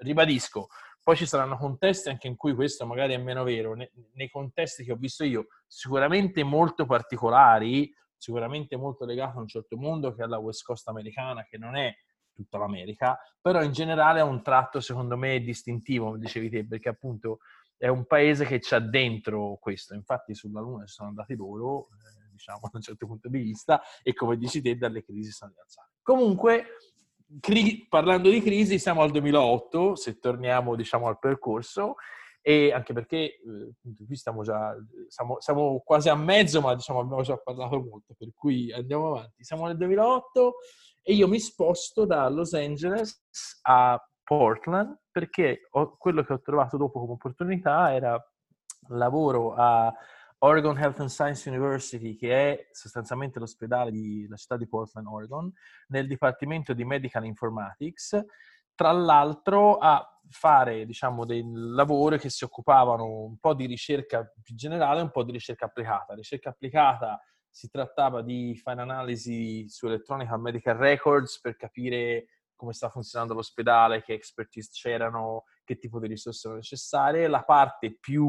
[0.00, 0.68] Ribadisco,
[1.02, 3.74] poi ci saranno contesti anche in cui questo magari è meno vero.
[3.74, 7.90] Ne, nei contesti che ho visto io, sicuramente molto particolari,
[8.20, 11.74] sicuramente molto legato a un certo mondo che è la West Coast americana, che non
[11.74, 11.92] è
[12.34, 16.90] tutta l'America, però in generale ha un tratto secondo me distintivo, come dicevi te, perché
[16.90, 17.38] appunto
[17.78, 19.94] è un paese che c'ha dentro questo.
[19.94, 24.12] Infatti sulla Luna sono andati loro, eh, diciamo da un certo punto di vista, e
[24.12, 25.94] come dici te, dalle crisi sono rialzati.
[26.02, 26.76] Comunque,
[27.40, 31.96] cri- parlando di crisi, siamo al 2008, se torniamo diciamo al percorso,
[32.42, 33.74] e anche perché eh,
[34.06, 34.74] qui stiamo già,
[35.08, 39.44] siamo, siamo, quasi a mezzo, ma diciamo abbiamo già parlato molto, per cui andiamo avanti.
[39.44, 40.54] Siamo nel 2008
[41.02, 43.22] e io mi sposto da Los Angeles
[43.62, 48.22] a Portland perché ho, quello che ho trovato dopo come opportunità era
[48.88, 49.92] lavoro a
[50.42, 55.52] Oregon Health and Science University, che è sostanzialmente l'ospedale della città di Portland, Oregon,
[55.88, 58.18] nel dipartimento di Medical Informatics,
[58.74, 64.54] tra l'altro a fare diciamo dei lavori che si occupavano un po' di ricerca più
[64.54, 66.14] generale e un po' di ricerca applicata.
[66.14, 72.90] Ricerca applicata si trattava di fare analisi su electronic medical records per capire come sta
[72.90, 77.26] funzionando l'ospedale, che expertise c'erano, che tipo di risorse erano necessarie.
[77.26, 78.26] La parte più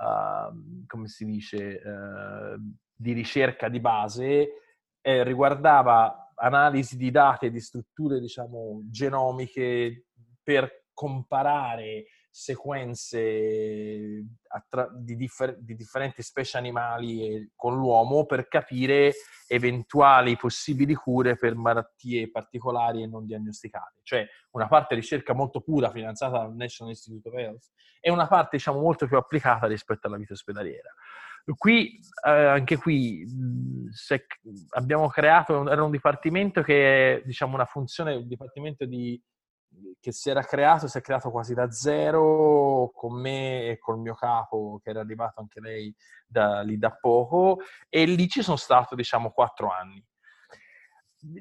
[0.00, 2.60] uh, come si dice, uh,
[2.92, 4.48] di ricerca di base,
[5.00, 10.06] eh, riguardava analisi di dati e di strutture, diciamo, genomiche
[10.42, 19.12] per comparare sequenze attra- di, differ- di, differenti specie animali con l'uomo per capire
[19.48, 24.00] eventuali possibili cure per malattie particolari e non diagnosticate.
[24.04, 27.64] Cioè una parte ricerca molto pura finanziata dal National Institute of Health
[28.00, 30.90] e una parte diciamo molto più applicata rispetto alla vita ospedaliera.
[31.56, 33.26] Qui, eh, anche qui,
[33.92, 34.26] se
[34.70, 39.20] abbiamo creato, era un dipartimento che diciamo una funzione, un dipartimento di
[40.00, 44.14] che si era creato, si è creato quasi da zero con me e col mio
[44.14, 45.94] capo, che era arrivato anche lei
[46.26, 50.04] da, lì da poco, e lì ci sono stato, diciamo, quattro anni.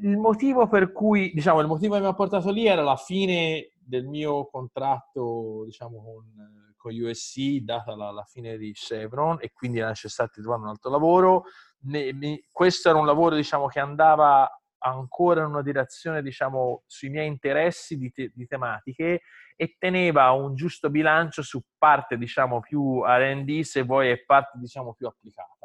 [0.01, 3.71] Il motivo per cui, diciamo, il motivo che mi ha portato lì era la fine
[3.79, 9.79] del mio contratto, diciamo, con, con USC, data la, la, fine di Chevron, e quindi
[9.79, 11.43] era necessario trovare un altro lavoro.
[11.81, 14.49] Ne, ne, questo era un lavoro, diciamo, che andava
[14.79, 19.21] ancora in una direzione, diciamo, sui miei interessi di, te- di tematiche
[19.57, 24.93] e teneva un giusto bilancio su parte, diciamo, più R&D, se vuoi, e parte, diciamo,
[24.93, 25.58] più applicata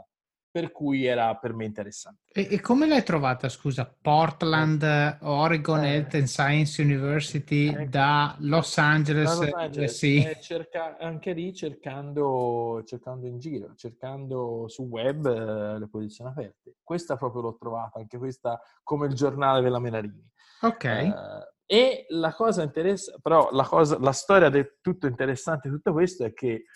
[0.55, 2.31] per cui era per me interessante.
[2.33, 7.87] E, e come l'hai trovata, scusa, Portland, eh, Oregon eh, Health and Science University eh,
[7.89, 9.37] da Los Angeles?
[9.37, 10.23] Da Los Angeles sì.
[10.23, 16.77] eh, cerca, anche lì cercando, cercando, in giro, cercando su web eh, le posizioni aperte.
[16.85, 20.31] Questa proprio l'ho trovata, anche questa come il giornale della Menarini.
[20.61, 20.85] Ok.
[20.85, 21.13] Eh,
[21.67, 26.23] e la cosa interessante, però la, cosa, la storia del tutto interessante di tutto questo
[26.23, 26.67] è che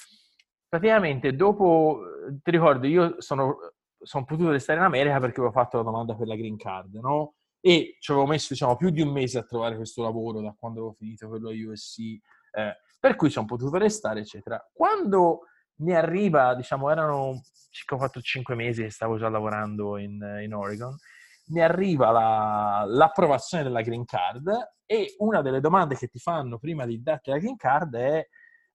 [0.68, 2.00] praticamente dopo,
[2.42, 3.56] ti ricordo, io sono,
[4.00, 7.34] sono potuto restare in America perché avevo fatto la domanda per la green card, no?
[7.60, 10.80] E ci avevo messo, diciamo, più di un mese a trovare questo lavoro da quando
[10.80, 11.98] avevo finito quello a USC,
[12.52, 14.64] eh, per cui sono potuto restare, eccetera.
[14.72, 15.40] Quando
[15.76, 17.40] mi arriva, diciamo, erano
[17.70, 20.96] circa 4-5 mesi che stavo già lavorando in, in Oregon,
[21.48, 24.50] mi arriva la, l'approvazione della green card
[24.84, 28.26] e una delle domande che ti fanno prima di darti la green card è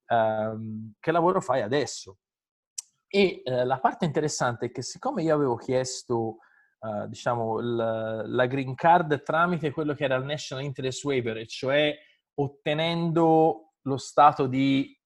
[0.07, 2.17] ehm, che lavoro fai adesso?
[3.07, 6.37] E eh, la parte interessante è che siccome io avevo chiesto
[6.79, 11.95] uh, diciamo, l- la green card tramite quello che era il National Interest Waiver, cioè
[12.35, 14.97] ottenendo lo stato di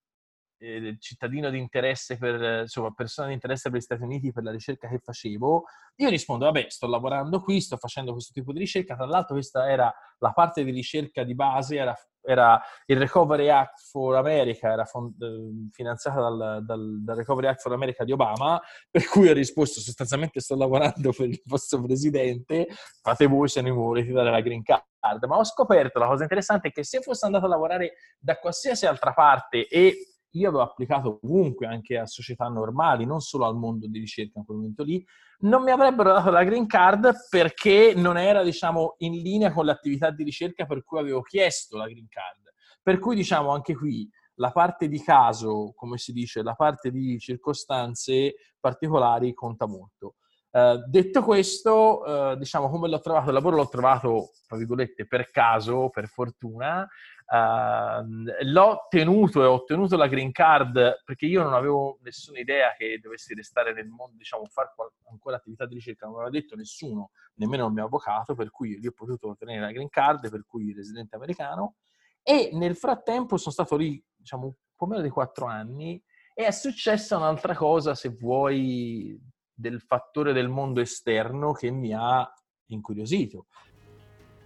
[0.58, 4.50] eh, cittadino di interesse per, insomma, persona di interesse per gli Stati Uniti per la
[4.50, 5.64] ricerca che facevo,
[5.96, 9.70] io rispondo, vabbè, sto lavorando qui, sto facendo questo tipo di ricerca, tra l'altro questa
[9.70, 14.84] era la parte di ricerca di base, era, era il Recovery Act for America, era
[14.84, 19.32] fond- eh, finanziata dal, dal, dal, Recovery Act for America di Obama, per cui ho
[19.32, 22.68] risposto sostanzialmente sto lavorando per il vostro presidente,
[23.00, 24.84] fate voi se ne volete dare la green card.
[25.26, 28.84] Ma ho scoperto la cosa interessante è che se fosse andato a lavorare da qualsiasi
[28.84, 33.86] altra parte e io avevo applicato ovunque, anche a società normali, non solo al mondo
[33.86, 35.04] di ricerca in quel momento lì,
[35.40, 40.10] non mi avrebbero dato la green card perché non era, diciamo, in linea con l'attività
[40.10, 42.52] di ricerca per cui avevo chiesto la green card.
[42.82, 47.18] Per cui, diciamo, anche qui la parte di caso, come si dice, la parte di
[47.18, 50.14] circostanze particolari conta molto.
[50.50, 55.30] Uh, detto questo, uh, diciamo come l'ho trovato il lavoro, l'ho trovato, tra virgolette, per
[55.30, 56.88] caso, per fortuna,
[57.30, 62.72] Uh, l'ho tenuto e ho ottenuto la green card perché io non avevo nessuna idea
[62.74, 64.70] che dovessi restare nel mondo, diciamo, fare
[65.10, 68.90] ancora attività di ricerca, non aveva detto nessuno, nemmeno il mio avvocato, per cui io
[68.90, 71.74] ho potuto ottenere la green card, per cui residente americano,
[72.22, 76.02] e nel frattempo sono stato lì, diciamo, un po' meno di quattro anni
[76.32, 79.20] e è successa un'altra cosa, se vuoi,
[79.52, 82.26] del fattore del mondo esterno che mi ha
[82.66, 83.46] incuriosito.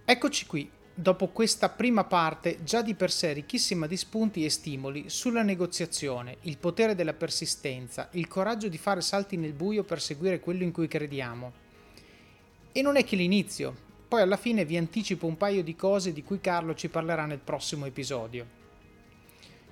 [0.03, 5.05] Eccoci qui, Dopo questa prima parte, già di per sé ricchissima di spunti e stimoli
[5.09, 10.39] sulla negoziazione, il potere della persistenza, il coraggio di fare salti nel buio per seguire
[10.39, 11.51] quello in cui crediamo.
[12.71, 13.75] E non è che l'inizio,
[14.07, 17.39] poi alla fine vi anticipo un paio di cose di cui Carlo ci parlerà nel
[17.39, 18.45] prossimo episodio.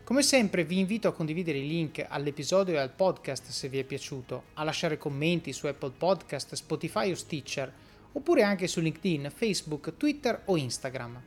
[0.03, 3.83] Come sempre vi invito a condividere i link all'episodio e al podcast se vi è
[3.83, 7.71] piaciuto, a lasciare commenti su Apple Podcast, Spotify o Stitcher,
[8.13, 11.21] oppure anche su LinkedIn, Facebook, Twitter o Instagram.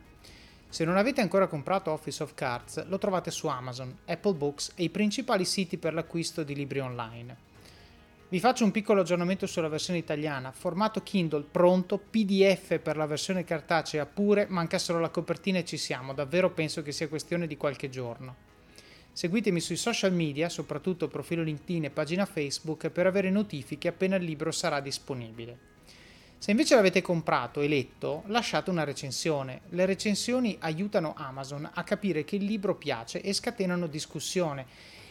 [0.69, 4.83] Se non avete ancora comprato Office of Cards, lo trovate su Amazon, Apple Books e
[4.83, 7.37] i principali siti per l'acquisto di libri online.
[8.27, 13.43] Vi faccio un piccolo aggiornamento sulla versione italiana, formato Kindle pronto, PDF per la versione
[13.43, 17.55] cartacea pure, manca solo la copertina e ci siamo, davvero penso che sia questione di
[17.55, 18.35] qualche giorno.
[19.13, 24.25] Seguitemi sui social media, soprattutto profilo LinkedIn e pagina Facebook, per avere notifiche appena il
[24.25, 25.74] libro sarà disponibile.
[26.37, 29.61] Se invece l'avete comprato e letto, lasciate una recensione.
[29.69, 34.65] Le recensioni aiutano Amazon a capire che il libro piace e scatenano discussione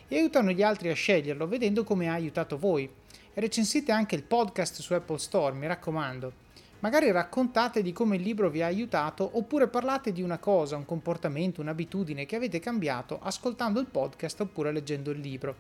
[0.07, 2.89] e aiutano gli altri a sceglierlo vedendo come ha aiutato voi.
[3.35, 6.43] recensite anche il podcast su Apple Store, mi raccomando.
[6.81, 10.85] Magari raccontate di come il libro vi ha aiutato oppure parlate di una cosa, un
[10.85, 15.57] comportamento, un'abitudine che avete cambiato ascoltando il podcast oppure leggendo il libro.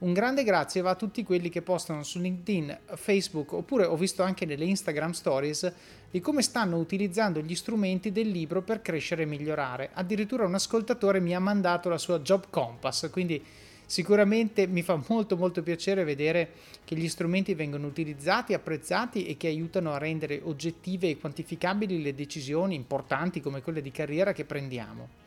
[0.00, 4.22] Un grande grazie va a tutti quelli che postano su LinkedIn, Facebook oppure ho visto
[4.22, 5.72] anche nelle Instagram Stories
[6.08, 9.90] di come stanno utilizzando gli strumenti del libro per crescere e migliorare.
[9.94, 13.42] Addirittura un ascoltatore mi ha mandato la sua Job Compass, quindi
[13.86, 16.50] sicuramente mi fa molto molto piacere vedere
[16.84, 22.14] che gli strumenti vengono utilizzati, apprezzati e che aiutano a rendere oggettive e quantificabili le
[22.14, 25.26] decisioni importanti come quelle di carriera che prendiamo.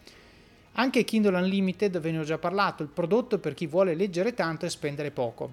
[0.74, 4.66] Anche Kindle Unlimited, ve ne ho già parlato, il prodotto per chi vuole leggere tanto
[4.66, 5.52] e spendere poco.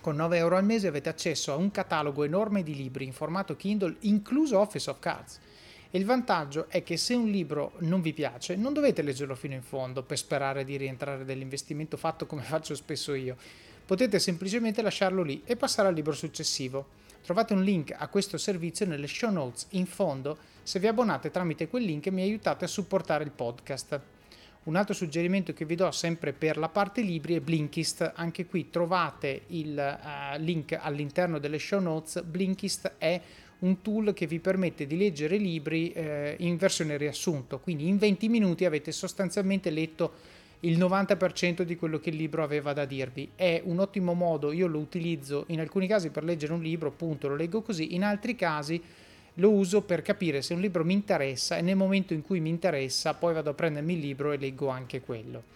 [0.00, 3.56] Con 9 euro al mese avete accesso a un catalogo enorme di libri in formato
[3.56, 5.40] Kindle, incluso Office of Cards.
[5.90, 9.54] E il vantaggio è che se un libro non vi piace, non dovete leggerlo fino
[9.54, 13.36] in fondo per sperare di rientrare dell'investimento fatto come faccio spesso io.
[13.86, 16.86] Potete semplicemente lasciarlo lì e passare al libro successivo.
[17.22, 20.36] Trovate un link a questo servizio nelle show notes in fondo.
[20.62, 24.00] Se vi abbonate tramite quel link mi aiutate a supportare il podcast.
[24.66, 28.68] Un altro suggerimento che vi do sempre per la parte libri è Blinkist, anche qui
[28.68, 32.20] trovate il uh, link all'interno delle show notes.
[32.24, 33.20] Blinkist è
[33.60, 38.28] un tool che vi permette di leggere libri eh, in versione riassunto, quindi in 20
[38.28, 40.14] minuti avete sostanzialmente letto
[40.60, 43.30] il 90% di quello che il libro aveva da dirvi.
[43.36, 47.28] È un ottimo modo, io lo utilizzo in alcuni casi per leggere un libro, appunto
[47.28, 48.82] lo leggo così, in altri casi
[49.36, 52.50] lo uso per capire se un libro mi interessa e nel momento in cui mi
[52.50, 55.54] interessa poi vado a prendermi il libro e leggo anche quello.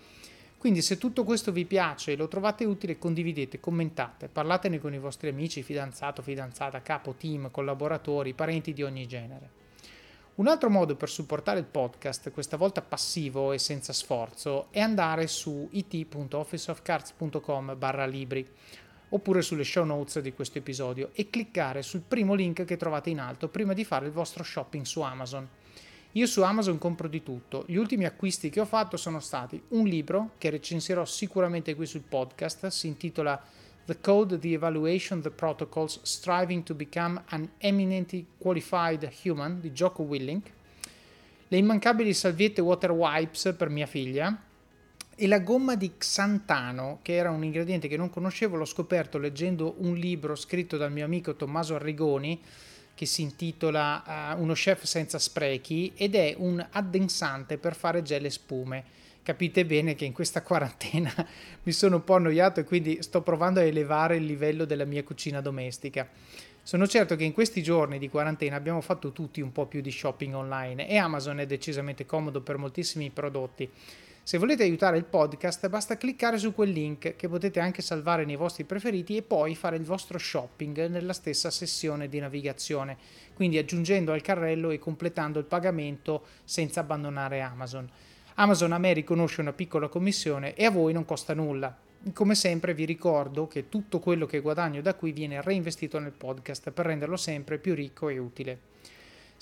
[0.58, 4.98] Quindi se tutto questo vi piace e lo trovate utile, condividete, commentate, parlatene con i
[4.98, 9.58] vostri amici, fidanzato, fidanzata, capo, team, collaboratori, parenti di ogni genere.
[10.34, 15.26] Un altro modo per supportare il podcast, questa volta passivo e senza sforzo, è andare
[15.26, 18.46] su it.officeofcards.com barra libri
[19.10, 23.20] oppure sulle show notes di questo episodio e cliccare sul primo link che trovate in
[23.20, 25.48] alto prima di fare il vostro shopping su Amazon.
[26.12, 27.64] Io su Amazon compro di tutto.
[27.66, 32.02] Gli ultimi acquisti che ho fatto sono stati un libro che recensirò sicuramente qui sul
[32.02, 33.40] podcast, si intitola
[33.84, 40.02] The Code, The Evaluation, The Protocols, Striving to Become an Eminently Qualified Human di Jocko
[40.02, 40.50] Willink,
[41.48, 44.36] le immancabili salviette Water Wipes per mia figlia,
[45.20, 49.74] e la gomma di Xantano, che era un ingrediente che non conoscevo, l'ho scoperto leggendo
[49.80, 52.40] un libro scritto dal mio amico Tommaso Arrigoni
[52.94, 58.24] che si intitola uh, Uno chef senza sprechi ed è un addensante per fare gel
[58.24, 58.84] e spume.
[59.22, 61.12] Capite bene che in questa quarantena
[61.64, 65.04] mi sono un po' annoiato e quindi sto provando a elevare il livello della mia
[65.04, 66.08] cucina domestica.
[66.62, 69.90] Sono certo che in questi giorni di quarantena abbiamo fatto tutti un po' più di
[69.90, 73.70] shopping online e Amazon è decisamente comodo per moltissimi prodotti.
[74.22, 78.36] Se volete aiutare il podcast basta cliccare su quel link che potete anche salvare nei
[78.36, 82.96] vostri preferiti e poi fare il vostro shopping nella stessa sessione di navigazione,
[83.34, 87.90] quindi aggiungendo al carrello e completando il pagamento senza abbandonare Amazon.
[88.34, 91.76] Amazon a me riconosce una piccola commissione e a voi non costa nulla.
[92.12, 96.70] Come sempre vi ricordo che tutto quello che guadagno da qui viene reinvestito nel podcast
[96.70, 98.69] per renderlo sempre più ricco e utile.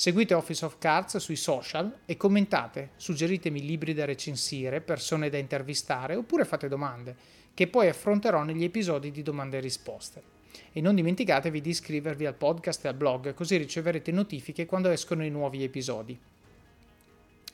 [0.01, 6.15] Seguite Office of Cards sui social e commentate, suggeritemi libri da recensire, persone da intervistare
[6.15, 7.17] oppure fate domande,
[7.53, 10.23] che poi affronterò negli episodi di domande e risposte.
[10.71, 15.25] E non dimenticatevi di iscrivervi al podcast e al blog, così riceverete notifiche quando escono
[15.25, 16.17] i nuovi episodi.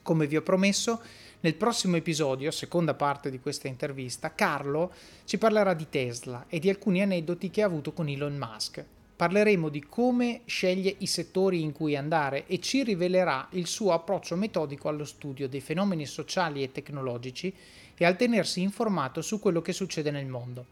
[0.03, 1.01] Come vi ho promesso,
[1.40, 4.92] nel prossimo episodio, seconda parte di questa intervista, Carlo
[5.24, 8.84] ci parlerà di Tesla e di alcuni aneddoti che ha avuto con Elon Musk
[9.16, 14.34] Parleremo di come sceglie i settori in cui andare e ci rivelerà il suo approccio
[14.34, 17.54] metodico allo studio dei fenomeni sociali e tecnologici
[17.96, 20.66] e al tenersi informato su quello che succede nel mondo.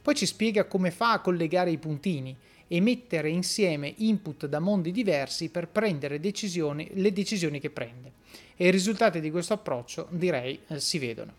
[0.00, 2.36] Poi ci spiega come fa a collegare i puntini
[2.68, 8.12] e mettere insieme input da mondi diversi per prendere decisioni, le decisioni che prende.
[8.56, 11.32] E i risultati di questo approccio, direi, eh, si vedono.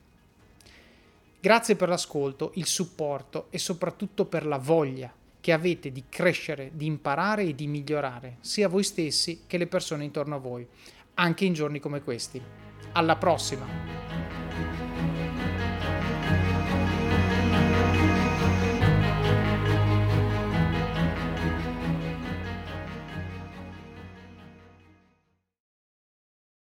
[1.40, 5.14] Grazie per l'ascolto, il supporto e soprattutto per la voglia
[5.46, 10.04] che avete di crescere, di imparare e di migliorare, sia voi stessi che le persone
[10.04, 10.66] intorno a voi,
[11.14, 12.42] anche in giorni come questi.
[12.94, 14.85] Alla prossima!